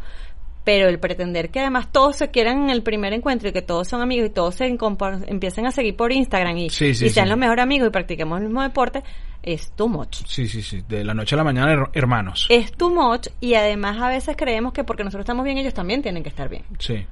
pero 0.62 0.88
el 0.88 1.00
pretender 1.00 1.50
que 1.50 1.58
además 1.58 1.90
todos 1.90 2.14
se 2.14 2.30
quieran 2.30 2.62
en 2.62 2.70
el 2.70 2.84
primer 2.84 3.14
encuentro 3.14 3.48
y 3.48 3.52
que 3.52 3.62
todos 3.62 3.88
son 3.88 4.00
amigos 4.00 4.28
y 4.28 4.32
todos 4.32 4.54
se 4.54 4.66
empiecen 5.26 5.66
a 5.66 5.72
seguir 5.72 5.96
por 5.96 6.12
Instagram 6.12 6.56
y, 6.56 6.70
sean 6.70 7.28
los 7.28 7.38
mejores 7.38 7.64
amigos 7.64 7.88
y 7.88 7.90
practiquemos 7.90 8.38
el 8.38 8.44
mismo 8.44 8.62
deporte, 8.62 9.02
es 9.44 9.70
too 9.72 9.88
much. 9.88 10.24
Sí, 10.26 10.48
sí, 10.48 10.62
sí, 10.62 10.82
de 10.88 11.04
la 11.04 11.14
noche 11.14 11.36
a 11.36 11.38
la 11.38 11.44
mañana 11.44 11.88
hermanos. 11.92 12.46
Es 12.50 12.72
too 12.72 12.90
much 12.90 13.28
y 13.40 13.54
además 13.54 14.00
a 14.00 14.08
veces 14.08 14.36
creemos 14.36 14.72
que 14.72 14.84
porque 14.84 15.04
nosotros 15.04 15.24
estamos 15.24 15.44
bien 15.44 15.58
ellos 15.58 15.74
también 15.74 16.02
tienen 16.02 16.22
que 16.22 16.30
estar 16.30 16.48
bien. 16.48 16.64
Sí 16.78 17.06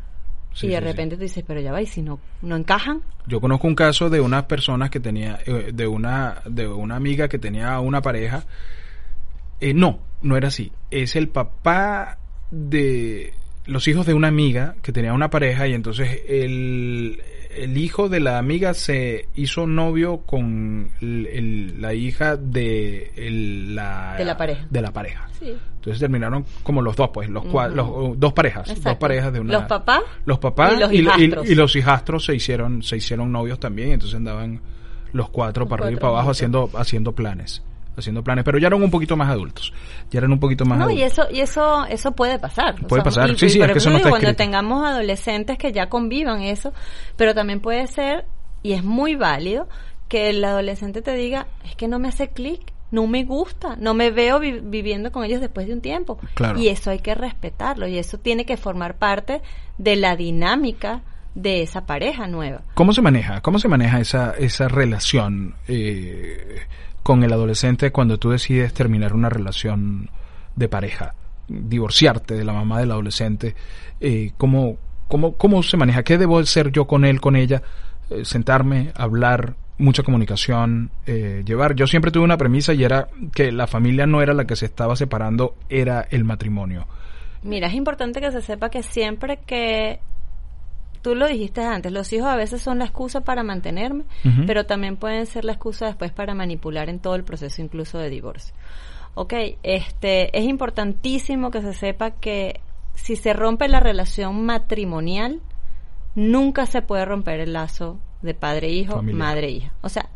y 0.60 0.68
de 0.68 0.80
repente 0.80 1.16
tú 1.16 1.22
dices, 1.22 1.44
pero 1.46 1.60
ya 1.60 1.72
va, 1.72 1.80
y 1.80 1.86
si 1.86 2.02
no, 2.02 2.20
no 2.42 2.56
encajan. 2.56 3.02
Yo 3.26 3.40
conozco 3.40 3.66
un 3.66 3.74
caso 3.74 4.10
de 4.10 4.20
unas 4.20 4.44
personas 4.44 4.90
que 4.90 5.00
tenía, 5.00 5.38
eh, 5.46 5.70
de 5.72 5.86
una, 5.86 6.42
de 6.44 6.68
una 6.68 6.96
amiga 6.96 7.28
que 7.28 7.38
tenía 7.38 7.78
una 7.80 8.02
pareja. 8.02 8.44
Eh, 9.60 9.72
no, 9.74 10.00
no 10.20 10.36
era 10.36 10.48
así. 10.48 10.72
Es 10.90 11.16
el 11.16 11.28
papá 11.28 12.18
de 12.50 13.32
los 13.64 13.86
hijos 13.88 14.06
de 14.06 14.14
una 14.14 14.28
amiga 14.28 14.74
que 14.82 14.92
tenía 14.92 15.12
una 15.14 15.30
pareja 15.30 15.66
y 15.68 15.74
entonces 15.74 16.20
el, 16.28 17.22
el 17.56 17.76
hijo 17.76 18.08
de 18.08 18.20
la 18.20 18.38
amiga 18.38 18.74
se 18.74 19.28
hizo 19.34 19.66
novio 19.66 20.18
con 20.18 20.90
la 21.00 21.94
hija 21.94 22.36
de 22.36 23.12
la, 23.74 24.14
de 24.16 24.24
la 24.24 24.36
pareja. 24.36 24.66
De 24.70 24.82
la 24.82 24.92
pareja. 24.92 25.28
Entonces 25.40 25.98
terminaron 25.98 26.44
como 26.62 26.80
los 26.82 26.94
dos, 26.94 27.10
pues, 27.12 27.28
los, 27.28 27.44
los 27.44 28.18
dos 28.18 28.32
parejas, 28.32 28.80
dos 28.82 28.96
parejas 28.96 29.32
de 29.32 29.40
una. 29.40 29.52
Los 29.54 29.64
papás. 29.64 30.00
Los 30.24 30.38
papás 30.38 30.74
y 30.74 30.78
los 30.78 30.92
hijastros. 30.92 31.50
Y, 31.50 31.54
los 31.54 31.76
hijastros 31.76 32.24
se 32.24 32.34
hicieron, 32.34 32.82
se 32.82 32.96
hicieron 32.96 33.32
novios 33.32 33.58
también, 33.58 33.92
entonces 33.92 34.16
andaban 34.16 34.60
los 35.12 35.28
cuatro 35.30 35.66
para 35.68 35.84
arriba 35.84 35.98
y 35.98 36.00
para 36.00 36.12
abajo 36.14 36.30
haciendo, 36.30 36.70
haciendo 36.74 37.12
planes 37.12 37.62
haciendo 37.96 38.22
planes, 38.22 38.44
pero 38.44 38.58
ya 38.58 38.68
eran 38.68 38.82
un 38.82 38.90
poquito 38.90 39.16
más 39.16 39.28
adultos, 39.28 39.72
ya 40.10 40.18
eran 40.18 40.32
un 40.32 40.40
poquito 40.40 40.64
más 40.64 40.78
no, 40.78 40.84
adultos. 40.84 41.00
y 41.00 41.04
eso 41.04 41.26
y 41.30 41.40
eso 41.40 41.84
eso 41.86 42.12
puede 42.12 42.38
pasar. 42.38 42.74
Puede 42.86 43.02
pasar, 43.02 43.28
sí, 43.36 43.48
sí, 43.48 43.60
es 43.60 43.72
que 43.72 43.78
eso 43.78 43.90
no 43.90 44.00
Cuando 44.00 44.34
tengamos 44.34 44.84
adolescentes 44.86 45.58
que 45.58 45.72
ya 45.72 45.88
convivan 45.88 46.42
eso, 46.42 46.72
pero 47.16 47.34
también 47.34 47.60
puede 47.60 47.86
ser 47.86 48.26
Y 48.62 48.72
es 48.72 48.84
muy 48.84 49.14
válido 49.14 49.68
que 50.08 50.30
el 50.30 50.44
adolescente 50.44 51.00
te 51.00 51.14
diga, 51.14 51.46
es 51.64 51.74
que 51.74 51.88
no 51.88 51.98
me 51.98 52.08
hace 52.08 52.28
clic, 52.28 52.60
no 52.90 53.06
me 53.06 53.24
gusta, 53.24 53.76
no 53.76 53.94
me 53.94 54.10
veo 54.10 54.38
viviendo 54.38 55.10
con 55.10 55.24
ellos 55.24 55.40
después 55.40 55.66
de 55.66 55.72
un 55.72 55.80
tiempo. 55.80 56.18
Y 56.56 56.68
eso 56.68 56.90
hay 56.90 56.98
que 56.98 57.14
respetarlo 57.14 57.88
y 57.88 57.96
eso 57.96 58.18
tiene 58.18 58.44
que 58.44 58.58
formar 58.58 58.98
parte 58.98 59.40
de 59.78 59.96
la 59.96 60.14
dinámica 60.14 61.00
de 61.34 61.62
esa 61.62 61.86
pareja 61.86 62.26
nueva. 62.26 62.60
¿Cómo 62.74 62.92
se 62.92 63.00
maneja? 63.00 63.40
¿Cómo 63.40 63.58
se 63.58 63.68
maneja 63.68 64.00
esa, 64.00 64.32
esa 64.32 64.68
relación 64.68 65.54
eh, 65.66 66.66
con 67.02 67.22
el 67.24 67.32
adolescente 67.32 67.90
cuando 67.90 68.18
tú 68.18 68.30
decides 68.30 68.72
terminar 68.72 69.14
una 69.14 69.28
relación 69.28 70.10
de 70.56 70.68
pareja? 70.68 71.14
Divorciarte 71.48 72.34
de 72.34 72.44
la 72.44 72.52
mamá 72.52 72.80
del 72.80 72.90
adolescente. 72.92 73.54
Eh, 74.00 74.32
¿cómo, 74.36 74.76
cómo, 75.08 75.32
¿Cómo 75.36 75.62
se 75.62 75.76
maneja? 75.76 76.02
¿Qué 76.02 76.18
debo 76.18 76.38
hacer 76.38 76.70
yo 76.70 76.86
con 76.86 77.04
él, 77.04 77.20
con 77.20 77.36
ella? 77.36 77.62
Eh, 78.10 78.24
sentarme, 78.24 78.92
hablar, 78.94 79.54
mucha 79.78 80.02
comunicación, 80.02 80.90
eh, 81.06 81.42
llevar. 81.44 81.74
Yo 81.74 81.86
siempre 81.86 82.10
tuve 82.10 82.24
una 82.24 82.36
premisa 82.36 82.72
y 82.72 82.84
era 82.84 83.08
que 83.34 83.52
la 83.52 83.66
familia 83.66 84.06
no 84.06 84.22
era 84.22 84.34
la 84.34 84.46
que 84.46 84.56
se 84.56 84.66
estaba 84.66 84.96
separando, 84.96 85.56
era 85.68 86.06
el 86.10 86.24
matrimonio. 86.24 86.86
Mira, 87.42 87.66
es 87.66 87.74
importante 87.74 88.20
que 88.20 88.30
se 88.30 88.40
sepa 88.40 88.70
que 88.70 88.82
siempre 88.82 89.40
que 89.44 90.00
tú 91.02 91.14
lo 91.14 91.28
dijiste 91.28 91.62
antes, 91.62 91.92
los 91.92 92.12
hijos 92.12 92.28
a 92.28 92.36
veces 92.36 92.62
son 92.62 92.78
la 92.78 92.84
excusa 92.84 93.20
para 93.20 93.42
mantenerme, 93.42 94.04
pero 94.46 94.64
también 94.64 94.96
pueden 94.96 95.26
ser 95.26 95.44
la 95.44 95.52
excusa 95.52 95.86
después 95.86 96.12
para 96.12 96.34
manipular 96.34 96.88
en 96.88 97.00
todo 97.00 97.16
el 97.16 97.24
proceso, 97.24 97.60
incluso 97.60 97.98
de 97.98 98.08
divorcio. 98.08 98.54
Ok, 99.14 99.34
este, 99.62 100.36
es 100.38 100.44
importantísimo 100.44 101.50
que 101.50 101.60
se 101.60 101.74
sepa 101.74 102.12
que 102.12 102.60
si 102.94 103.16
se 103.16 103.32
rompe 103.32 103.68
la 103.68 103.80
relación 103.80 104.44
matrimonial, 104.46 105.40
nunca 106.14 106.66
se 106.66 106.82
puede 106.82 107.04
romper 107.04 107.40
el 107.40 107.52
lazo 107.52 107.98
de 108.22 108.34
padre-hijo, 108.34 109.02
madre-hija. 109.02 109.72
O 109.82 109.88
sea, 109.88 110.08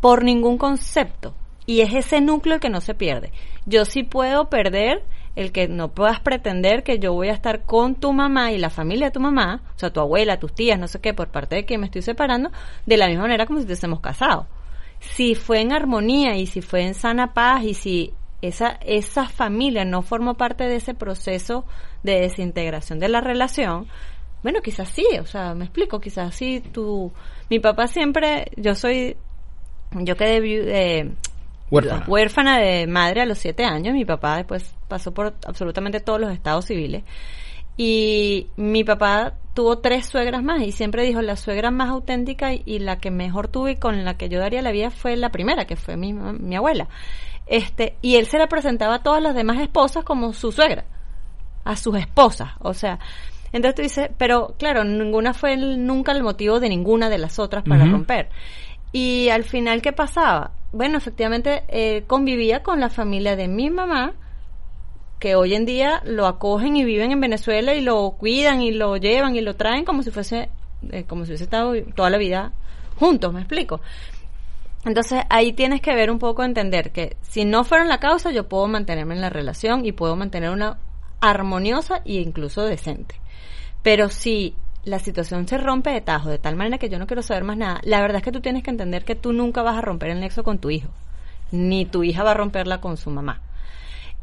por 0.00 0.24
ningún 0.24 0.58
concepto. 0.58 1.34
Y 1.66 1.80
es 1.80 1.94
ese 1.94 2.20
núcleo 2.20 2.60
que 2.60 2.68
no 2.68 2.82
se 2.82 2.94
pierde. 2.94 3.32
Yo 3.64 3.86
sí 3.86 4.02
puedo 4.02 4.50
perder 4.50 5.02
el 5.36 5.52
que 5.52 5.68
no 5.68 5.92
puedas 5.92 6.20
pretender 6.20 6.82
que 6.82 6.98
yo 6.98 7.12
voy 7.12 7.28
a 7.28 7.32
estar 7.32 7.62
con 7.62 7.96
tu 7.96 8.12
mamá 8.12 8.52
y 8.52 8.58
la 8.58 8.70
familia 8.70 9.06
de 9.06 9.12
tu 9.12 9.20
mamá, 9.20 9.62
o 9.74 9.78
sea, 9.78 9.92
tu 9.92 10.00
abuela, 10.00 10.38
tus 10.38 10.54
tías, 10.54 10.78
no 10.78 10.86
sé 10.86 11.00
qué, 11.00 11.12
por 11.12 11.28
parte 11.28 11.56
de 11.56 11.66
que 11.66 11.78
me 11.78 11.86
estoy 11.86 12.02
separando, 12.02 12.50
de 12.86 12.96
la 12.96 13.08
misma 13.08 13.22
manera 13.22 13.46
como 13.46 13.58
si 13.58 13.62
estuviésemos 13.62 14.00
casados. 14.00 14.46
Si 15.00 15.34
fue 15.34 15.60
en 15.60 15.72
armonía 15.72 16.36
y 16.36 16.46
si 16.46 16.60
fue 16.60 16.82
en 16.82 16.94
sana 16.94 17.34
paz 17.34 17.64
y 17.64 17.74
si 17.74 18.14
esa, 18.42 18.78
esa 18.84 19.28
familia 19.28 19.84
no 19.84 20.02
formó 20.02 20.34
parte 20.34 20.64
de 20.64 20.76
ese 20.76 20.94
proceso 20.94 21.64
de 22.02 22.20
desintegración 22.20 22.98
de 22.98 23.08
la 23.08 23.20
relación, 23.20 23.88
bueno, 24.42 24.60
quizás 24.62 24.90
sí, 24.90 25.06
o 25.20 25.26
sea, 25.26 25.54
me 25.54 25.64
explico, 25.64 26.00
quizás 26.00 26.34
sí, 26.34 26.62
tú, 26.72 27.12
mi 27.48 27.58
papá 27.58 27.86
siempre, 27.86 28.50
yo 28.56 28.74
soy, 28.74 29.16
yo 29.92 30.16
quedé 30.16 30.40
eh, 30.42 31.14
huérfana. 31.70 32.04
huérfana 32.06 32.58
de 32.58 32.86
madre 32.86 33.22
a 33.22 33.26
los 33.26 33.38
siete 33.38 33.64
años, 33.64 33.94
mi 33.94 34.04
papá 34.04 34.36
después 34.36 34.74
pasó 34.88 35.12
por 35.12 35.34
absolutamente 35.46 36.00
todos 36.00 36.20
los 36.20 36.32
estados 36.32 36.66
civiles, 36.66 37.04
y 37.76 38.48
mi 38.56 38.84
papá 38.84 39.34
tuvo 39.54 39.78
tres 39.78 40.06
suegras 40.06 40.42
más 40.42 40.62
y 40.62 40.72
siempre 40.72 41.04
dijo 41.04 41.22
la 41.22 41.36
suegra 41.36 41.70
más 41.70 41.90
auténtica 41.90 42.52
y, 42.52 42.78
la 42.78 42.98
que 42.98 43.10
mejor 43.10 43.48
tuve 43.48 43.72
y 43.72 43.76
con 43.76 44.04
la 44.04 44.16
que 44.16 44.28
yo 44.28 44.38
daría 44.38 44.62
la 44.62 44.72
vida 44.72 44.90
fue 44.90 45.16
la 45.16 45.30
primera, 45.30 45.64
que 45.64 45.76
fue 45.76 45.96
mi, 45.96 46.12
mi 46.12 46.56
abuela. 46.56 46.88
Este, 47.46 47.96
y 48.00 48.16
él 48.16 48.26
se 48.26 48.38
la 48.38 48.48
presentaba 48.48 48.96
a 48.96 49.02
todas 49.02 49.22
las 49.22 49.34
demás 49.34 49.60
esposas 49.60 50.04
como 50.04 50.32
su 50.32 50.52
suegra, 50.52 50.84
a 51.64 51.76
sus 51.76 51.96
esposas, 51.96 52.52
o 52.60 52.74
sea, 52.74 52.98
entonces 53.54 53.76
tú 53.76 53.82
dices, 53.82 54.10
pero 54.18 54.56
claro, 54.58 54.82
ninguna 54.82 55.32
fue 55.32 55.56
nunca 55.56 56.10
el 56.10 56.24
motivo 56.24 56.58
de 56.58 56.68
ninguna 56.68 57.08
de 57.08 57.18
las 57.18 57.38
otras 57.38 57.62
para 57.62 57.84
romper. 57.84 58.28
Y 58.94 59.28
al 59.30 59.42
final, 59.42 59.82
¿qué 59.82 59.92
pasaba? 59.92 60.52
Bueno, 60.70 60.98
efectivamente, 60.98 61.64
eh, 61.66 62.04
convivía 62.06 62.62
con 62.62 62.78
la 62.78 62.90
familia 62.90 63.34
de 63.34 63.48
mi 63.48 63.68
mamá, 63.68 64.12
que 65.18 65.34
hoy 65.34 65.56
en 65.56 65.64
día 65.64 66.00
lo 66.04 66.28
acogen 66.28 66.76
y 66.76 66.84
viven 66.84 67.10
en 67.10 67.20
Venezuela 67.20 67.74
y 67.74 67.80
lo 67.80 68.12
cuidan 68.12 68.62
y 68.62 68.70
lo 68.70 68.96
llevan 68.96 69.34
y 69.34 69.40
lo 69.40 69.56
traen 69.56 69.84
como 69.84 70.04
si 70.04 70.12
fuese, 70.12 70.48
eh, 70.92 71.02
como 71.08 71.24
si 71.24 71.32
hubiese 71.32 71.42
estado 71.42 71.74
toda 71.96 72.08
la 72.08 72.18
vida 72.18 72.52
juntos, 72.94 73.32
¿me 73.32 73.40
explico? 73.40 73.80
Entonces 74.84 75.24
ahí 75.28 75.52
tienes 75.52 75.80
que 75.80 75.92
ver 75.96 76.08
un 76.08 76.20
poco, 76.20 76.44
entender 76.44 76.92
que 76.92 77.16
si 77.22 77.44
no 77.44 77.64
fueron 77.64 77.88
la 77.88 77.98
causa, 77.98 78.30
yo 78.30 78.48
puedo 78.48 78.68
mantenerme 78.68 79.16
en 79.16 79.22
la 79.22 79.30
relación 79.30 79.84
y 79.84 79.90
puedo 79.90 80.14
mantener 80.14 80.50
una 80.50 80.78
armoniosa 81.20 82.00
e 82.04 82.20
incluso 82.20 82.64
decente. 82.64 83.16
Pero 83.82 84.08
si 84.08 84.54
la 84.84 84.98
situación 84.98 85.48
se 85.48 85.58
rompe 85.58 85.90
de 85.90 86.00
tajo, 86.00 86.28
de 86.28 86.38
tal 86.38 86.56
manera 86.56 86.78
que 86.78 86.88
yo 86.88 86.98
no 86.98 87.06
quiero 87.06 87.22
saber 87.22 87.44
más 87.44 87.56
nada, 87.56 87.80
la 87.84 88.00
verdad 88.00 88.18
es 88.18 88.22
que 88.22 88.32
tú 88.32 88.40
tienes 88.40 88.62
que 88.62 88.70
entender 88.70 89.04
que 89.04 89.14
tú 89.14 89.32
nunca 89.32 89.62
vas 89.62 89.78
a 89.78 89.80
romper 89.80 90.10
el 90.10 90.20
nexo 90.20 90.44
con 90.44 90.58
tu 90.58 90.70
hijo, 90.70 90.88
ni 91.50 91.86
tu 91.86 92.04
hija 92.04 92.22
va 92.22 92.32
a 92.32 92.34
romperla 92.34 92.80
con 92.80 92.96
su 92.96 93.10
mamá. 93.10 93.40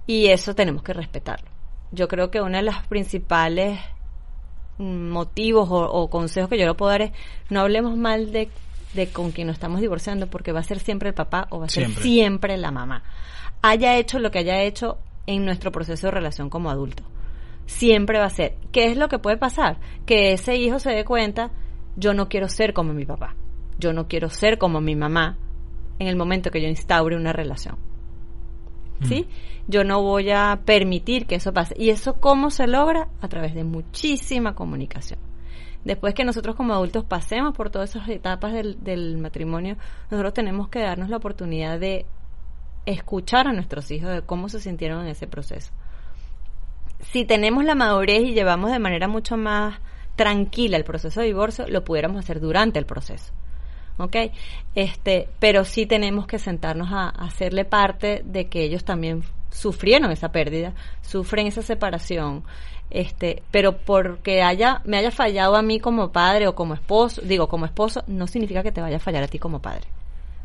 Y 0.07 0.27
eso 0.27 0.55
tenemos 0.55 0.83
que 0.83 0.93
respetarlo. 0.93 1.49
Yo 1.91 2.07
creo 2.07 2.31
que 2.31 2.41
uno 2.41 2.57
de 2.57 2.63
los 2.63 2.75
principales 2.87 3.79
motivos 4.77 5.67
o, 5.71 6.09
consejos 6.09 6.49
que 6.49 6.57
yo 6.57 6.65
le 6.65 6.73
puedo 6.73 6.91
dar 6.91 7.03
es 7.03 7.11
no 7.49 7.61
hablemos 7.61 7.95
mal 7.97 8.31
de, 8.31 8.49
con 9.13 9.31
quien 9.31 9.47
nos 9.47 9.55
estamos 9.55 9.79
divorciando 9.81 10.27
porque 10.27 10.51
va 10.51 10.61
a 10.61 10.63
ser 10.63 10.79
siempre 10.79 11.09
el 11.09 11.15
papá 11.15 11.47
o 11.49 11.59
va 11.59 11.65
a 11.65 11.69
ser 11.69 11.89
siempre 11.91 12.57
la 12.57 12.71
mamá. 12.71 13.03
Haya 13.61 13.97
hecho 13.97 14.19
lo 14.19 14.31
que 14.31 14.39
haya 14.39 14.61
hecho 14.61 14.97
en 15.27 15.45
nuestro 15.45 15.71
proceso 15.71 16.07
de 16.07 16.11
relación 16.11 16.49
como 16.49 16.71
adulto 16.71 17.03
siempre 17.71 18.19
va 18.19 18.25
a 18.25 18.29
ser. 18.29 18.57
¿Qué 18.71 18.91
es 18.91 18.97
lo 18.97 19.07
que 19.07 19.17
puede 19.17 19.37
pasar? 19.37 19.79
Que 20.05 20.33
ese 20.33 20.55
hijo 20.57 20.79
se 20.79 20.91
dé 20.91 21.05
cuenta, 21.05 21.51
yo 21.95 22.13
no 22.13 22.27
quiero 22.27 22.47
ser 22.47 22.73
como 22.73 22.93
mi 22.93 23.05
papá, 23.05 23.35
yo 23.79 23.93
no 23.93 24.07
quiero 24.07 24.29
ser 24.29 24.57
como 24.57 24.81
mi 24.81 24.95
mamá 24.95 25.37
en 25.97 26.07
el 26.07 26.15
momento 26.15 26.51
que 26.51 26.61
yo 26.61 26.67
instaure 26.67 27.15
una 27.15 27.33
relación. 27.33 27.77
Mm. 28.99 29.05
¿Sí? 29.05 29.27
Yo 29.67 29.83
no 29.83 30.01
voy 30.01 30.31
a 30.31 30.61
permitir 30.65 31.25
que 31.25 31.35
eso 31.35 31.53
pase. 31.53 31.73
¿Y 31.77 31.89
eso 31.89 32.15
cómo 32.19 32.49
se 32.49 32.67
logra? 32.67 33.07
A 33.21 33.27
través 33.29 33.55
de 33.55 33.63
muchísima 33.63 34.53
comunicación. 34.53 35.19
Después 35.85 36.13
que 36.13 36.25
nosotros 36.25 36.55
como 36.55 36.73
adultos 36.73 37.05
pasemos 37.05 37.55
por 37.55 37.69
todas 37.69 37.95
esas 37.95 38.07
etapas 38.09 38.53
del, 38.53 38.83
del 38.83 39.17
matrimonio, 39.17 39.77
nosotros 40.11 40.33
tenemos 40.33 40.69
que 40.69 40.79
darnos 40.81 41.09
la 41.09 41.17
oportunidad 41.17 41.79
de 41.79 42.05
escuchar 42.85 43.47
a 43.47 43.53
nuestros 43.53 43.89
hijos 43.91 44.09
de 44.09 44.21
cómo 44.21 44.49
se 44.49 44.59
sintieron 44.59 45.01
en 45.01 45.07
ese 45.07 45.27
proceso 45.27 45.71
si 47.11 47.25
tenemos 47.25 47.65
la 47.65 47.75
madurez 47.75 48.23
y 48.23 48.33
llevamos 48.33 48.71
de 48.71 48.79
manera 48.79 49.07
mucho 49.07 49.37
más 49.37 49.79
tranquila 50.15 50.77
el 50.77 50.83
proceso 50.83 51.19
de 51.19 51.27
divorcio, 51.27 51.67
lo 51.67 51.83
pudiéramos 51.83 52.19
hacer 52.19 52.39
durante 52.39 52.79
el 52.79 52.85
proceso. 52.85 53.33
¿Ok? 53.97 54.15
Este, 54.75 55.29
pero 55.39 55.65
sí 55.65 55.85
tenemos 55.85 56.25
que 56.27 56.39
sentarnos 56.39 56.89
a, 56.91 57.09
hacerle 57.09 57.65
parte 57.65 58.21
de 58.25 58.47
que 58.47 58.63
ellos 58.63 58.83
también 58.83 59.23
sufrieron 59.51 60.11
esa 60.11 60.31
pérdida, 60.31 60.73
sufren 61.01 61.47
esa 61.47 61.61
separación, 61.61 62.43
este, 62.89 63.43
pero 63.51 63.77
porque 63.77 64.41
haya, 64.41 64.81
me 64.85 64.97
haya 64.97 65.11
fallado 65.11 65.55
a 65.55 65.61
mí 65.61 65.79
como 65.79 66.11
padre 66.11 66.47
o 66.47 66.55
como 66.55 66.73
esposo, 66.73 67.21
digo, 67.21 67.47
como 67.47 67.65
esposo, 67.65 68.03
no 68.07 68.27
significa 68.27 68.63
que 68.63 68.71
te 68.71 68.81
vaya 68.81 68.97
a 68.97 68.99
fallar 68.99 69.23
a 69.23 69.27
ti 69.27 69.39
como 69.39 69.61
padre. 69.61 69.87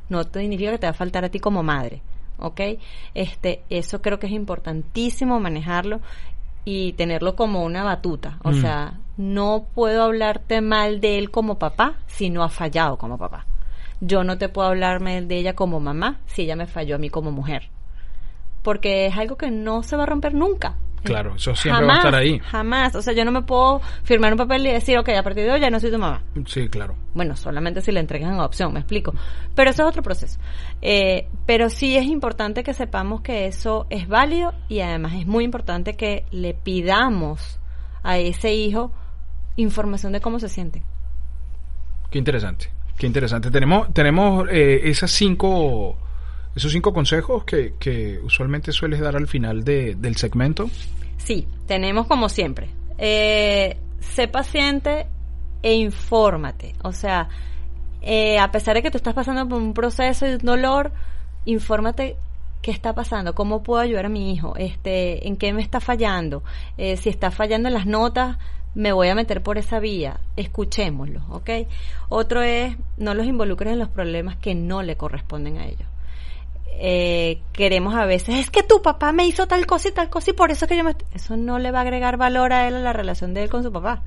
No 0.08 0.22
significa 0.22 0.72
que 0.72 0.78
te 0.78 0.86
va 0.86 0.90
a 0.90 0.94
faltar 0.94 1.24
a 1.24 1.28
ti 1.28 1.40
como 1.40 1.62
madre. 1.62 2.02
¿ok? 2.38 2.60
Este, 3.14 3.62
eso 3.70 4.02
creo 4.02 4.18
que 4.18 4.26
es 4.26 4.32
importantísimo 4.32 5.40
manejarlo 5.40 6.00
y 6.66 6.94
tenerlo 6.94 7.36
como 7.36 7.64
una 7.64 7.84
batuta. 7.84 8.38
O 8.42 8.50
mm. 8.50 8.60
sea, 8.60 8.98
no 9.16 9.66
puedo 9.72 10.02
hablarte 10.02 10.60
mal 10.60 11.00
de 11.00 11.16
él 11.16 11.30
como 11.30 11.60
papá 11.60 11.94
si 12.08 12.28
no 12.28 12.42
ha 12.42 12.48
fallado 12.48 12.98
como 12.98 13.16
papá. 13.16 13.46
Yo 14.00 14.24
no 14.24 14.36
te 14.36 14.48
puedo 14.48 14.68
hablarme 14.68 15.22
de 15.22 15.36
ella 15.36 15.54
como 15.54 15.78
mamá 15.78 16.18
si 16.26 16.42
ella 16.42 16.56
me 16.56 16.66
falló 16.66 16.96
a 16.96 16.98
mí 16.98 17.08
como 17.08 17.30
mujer. 17.30 17.70
Porque 18.62 19.06
es 19.06 19.16
algo 19.16 19.36
que 19.36 19.50
no 19.52 19.84
se 19.84 19.96
va 19.96 20.02
a 20.02 20.06
romper 20.06 20.34
nunca. 20.34 20.76
Claro, 21.02 21.36
eso 21.36 21.54
siempre 21.54 21.86
va 21.86 21.94
a 21.94 21.96
estar 21.98 22.14
ahí. 22.14 22.38
Jamás. 22.38 22.94
O 22.94 23.02
sea, 23.02 23.14
yo 23.14 23.24
no 23.24 23.30
me 23.30 23.42
puedo 23.42 23.80
firmar 24.02 24.32
un 24.32 24.38
papel 24.38 24.66
y 24.66 24.72
decir, 24.72 24.98
ok, 24.98 25.10
a 25.10 25.22
partir 25.22 25.44
de 25.44 25.52
hoy 25.52 25.60
ya 25.60 25.70
no 25.70 25.78
soy 25.78 25.90
tu 25.90 25.98
mamá. 25.98 26.22
Sí, 26.46 26.68
claro. 26.68 26.96
Bueno, 27.14 27.36
solamente 27.36 27.80
si 27.80 27.92
le 27.92 28.00
entregan 28.00 28.34
en 28.34 28.40
opción, 28.40 28.72
me 28.72 28.80
explico. 28.80 29.14
Pero 29.54 29.70
eso 29.70 29.82
es 29.82 29.88
otro 29.88 30.02
proceso. 30.02 30.38
Eh, 30.82 31.28
pero 31.46 31.70
sí 31.70 31.96
es 31.96 32.06
importante 32.06 32.64
que 32.64 32.74
sepamos 32.74 33.20
que 33.20 33.46
eso 33.46 33.86
es 33.90 34.08
válido 34.08 34.52
y 34.68 34.80
además 34.80 35.14
es 35.14 35.26
muy 35.26 35.44
importante 35.44 35.96
que 35.96 36.24
le 36.30 36.54
pidamos 36.54 37.60
a 38.02 38.18
ese 38.18 38.54
hijo 38.54 38.92
información 39.56 40.12
de 40.12 40.20
cómo 40.20 40.38
se 40.38 40.48
siente. 40.48 40.82
Qué 42.10 42.18
interesante. 42.18 42.70
Qué 42.98 43.06
interesante. 43.06 43.50
Tenemos, 43.50 43.92
tenemos 43.92 44.48
eh, 44.50 44.80
esas 44.84 45.10
cinco 45.10 45.96
esos 46.56 46.72
cinco 46.72 46.92
consejos 46.94 47.44
que, 47.44 48.18
usualmente 48.24 48.72
sueles 48.72 49.00
dar 49.00 49.14
al 49.14 49.28
final 49.28 49.62
de, 49.62 49.94
del 49.94 50.16
segmento. 50.16 50.70
Sí, 51.18 51.46
tenemos 51.66 52.06
como 52.06 52.30
siempre. 52.30 52.70
Eh, 52.96 53.76
sé 54.00 54.26
paciente 54.26 55.06
e 55.62 55.74
infórmate. 55.74 56.74
O 56.82 56.92
sea, 56.92 57.28
eh, 58.00 58.38
a 58.38 58.50
pesar 58.50 58.74
de 58.74 58.82
que 58.82 58.90
tú 58.90 58.96
estás 58.96 59.14
pasando 59.14 59.46
por 59.46 59.60
un 59.60 59.74
proceso 59.74 60.24
de 60.24 60.38
dolor, 60.38 60.92
infórmate 61.44 62.16
qué 62.62 62.70
está 62.70 62.94
pasando, 62.94 63.34
cómo 63.34 63.62
puedo 63.62 63.80
ayudar 63.80 64.06
a 64.06 64.08
mi 64.08 64.32
hijo, 64.32 64.54
este, 64.56 65.28
en 65.28 65.36
qué 65.36 65.52
me 65.52 65.60
está 65.60 65.78
fallando, 65.80 66.42
eh, 66.78 66.96
si 66.96 67.10
está 67.10 67.30
fallando 67.30 67.68
en 67.68 67.74
las 67.74 67.86
notas, 67.86 68.38
me 68.74 68.92
voy 68.92 69.08
a 69.08 69.14
meter 69.14 69.42
por 69.42 69.58
esa 69.58 69.78
vía, 69.78 70.20
escuchémoslo, 70.36 71.20
¿ok? 71.30 71.50
Otro 72.08 72.42
es, 72.42 72.76
no 72.96 73.14
los 73.14 73.26
involucres 73.26 73.72
en 73.72 73.78
los 73.78 73.88
problemas 73.88 74.36
que 74.36 74.54
no 74.54 74.82
le 74.82 74.96
corresponden 74.96 75.58
a 75.58 75.66
ellos. 75.66 75.86
Eh, 76.78 77.40
queremos 77.52 77.94
a 77.94 78.04
veces, 78.04 78.36
es 78.36 78.50
que 78.50 78.62
tu 78.62 78.82
papá 78.82 79.12
me 79.12 79.26
hizo 79.26 79.46
tal 79.46 79.66
cosa 79.66 79.88
y 79.88 79.92
tal 79.92 80.10
cosa 80.10 80.30
y 80.30 80.34
por 80.34 80.50
eso 80.50 80.66
que 80.66 80.76
yo 80.76 80.84
me... 80.84 80.94
Eso 81.14 81.36
no 81.36 81.58
le 81.58 81.70
va 81.70 81.78
a 81.78 81.82
agregar 81.82 82.16
valor 82.18 82.52
a 82.52 82.68
él 82.68 82.74
a 82.74 82.80
la 82.80 82.92
relación 82.92 83.32
de 83.32 83.42
él 83.42 83.50
con 83.50 83.62
su 83.62 83.72
papá. 83.72 84.02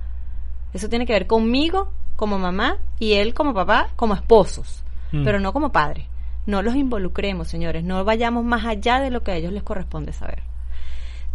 Eso 0.74 0.88
tiene 0.88 1.06
que 1.06 1.14
ver 1.14 1.26
conmigo 1.26 1.92
como 2.16 2.38
mamá 2.38 2.78
y 3.00 3.14
él 3.14 3.34
como 3.34 3.54
papá, 3.54 3.90
como 3.96 4.14
esposos, 4.14 4.84
mm. 5.12 5.24
pero 5.24 5.40
no 5.40 5.52
como 5.52 5.72
padre. 5.72 6.08
No 6.46 6.62
los 6.62 6.76
involucremos, 6.76 7.48
señores, 7.48 7.84
no 7.84 8.04
vayamos 8.04 8.44
más 8.44 8.66
allá 8.66 9.00
de 9.00 9.10
lo 9.10 9.24
que 9.24 9.32
a 9.32 9.36
ellos 9.36 9.54
les 9.54 9.64
corresponde 9.64 10.14
saber. 10.14 10.44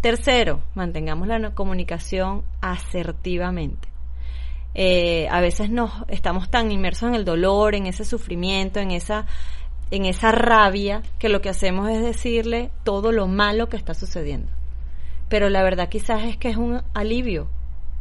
Tercero, 0.00 0.60
mantengamos 0.74 1.26
la 1.26 1.50
comunicación 1.50 2.42
asertivamente. 2.60 3.88
Eh, 4.74 5.28
a 5.30 5.40
veces 5.40 5.70
nos 5.70 5.92
estamos 6.08 6.50
tan 6.50 6.72
inmersos 6.72 7.08
en 7.08 7.14
el 7.14 7.24
dolor, 7.24 7.74
en 7.74 7.86
ese 7.86 8.04
sufrimiento, 8.04 8.80
en 8.80 8.90
esa, 8.90 9.26
en 9.90 10.06
esa 10.06 10.32
rabia, 10.32 11.02
que 11.18 11.28
lo 11.28 11.40
que 11.40 11.48
hacemos 11.48 11.88
es 11.90 12.02
decirle 12.02 12.70
todo 12.84 13.12
lo 13.12 13.26
malo 13.26 13.68
que 13.68 13.76
está 13.76 13.94
sucediendo. 13.94 14.50
Pero 15.28 15.48
la 15.48 15.62
verdad 15.62 15.88
quizás 15.88 16.24
es 16.24 16.36
que 16.36 16.50
es 16.50 16.56
un 16.56 16.82
alivio 16.94 17.48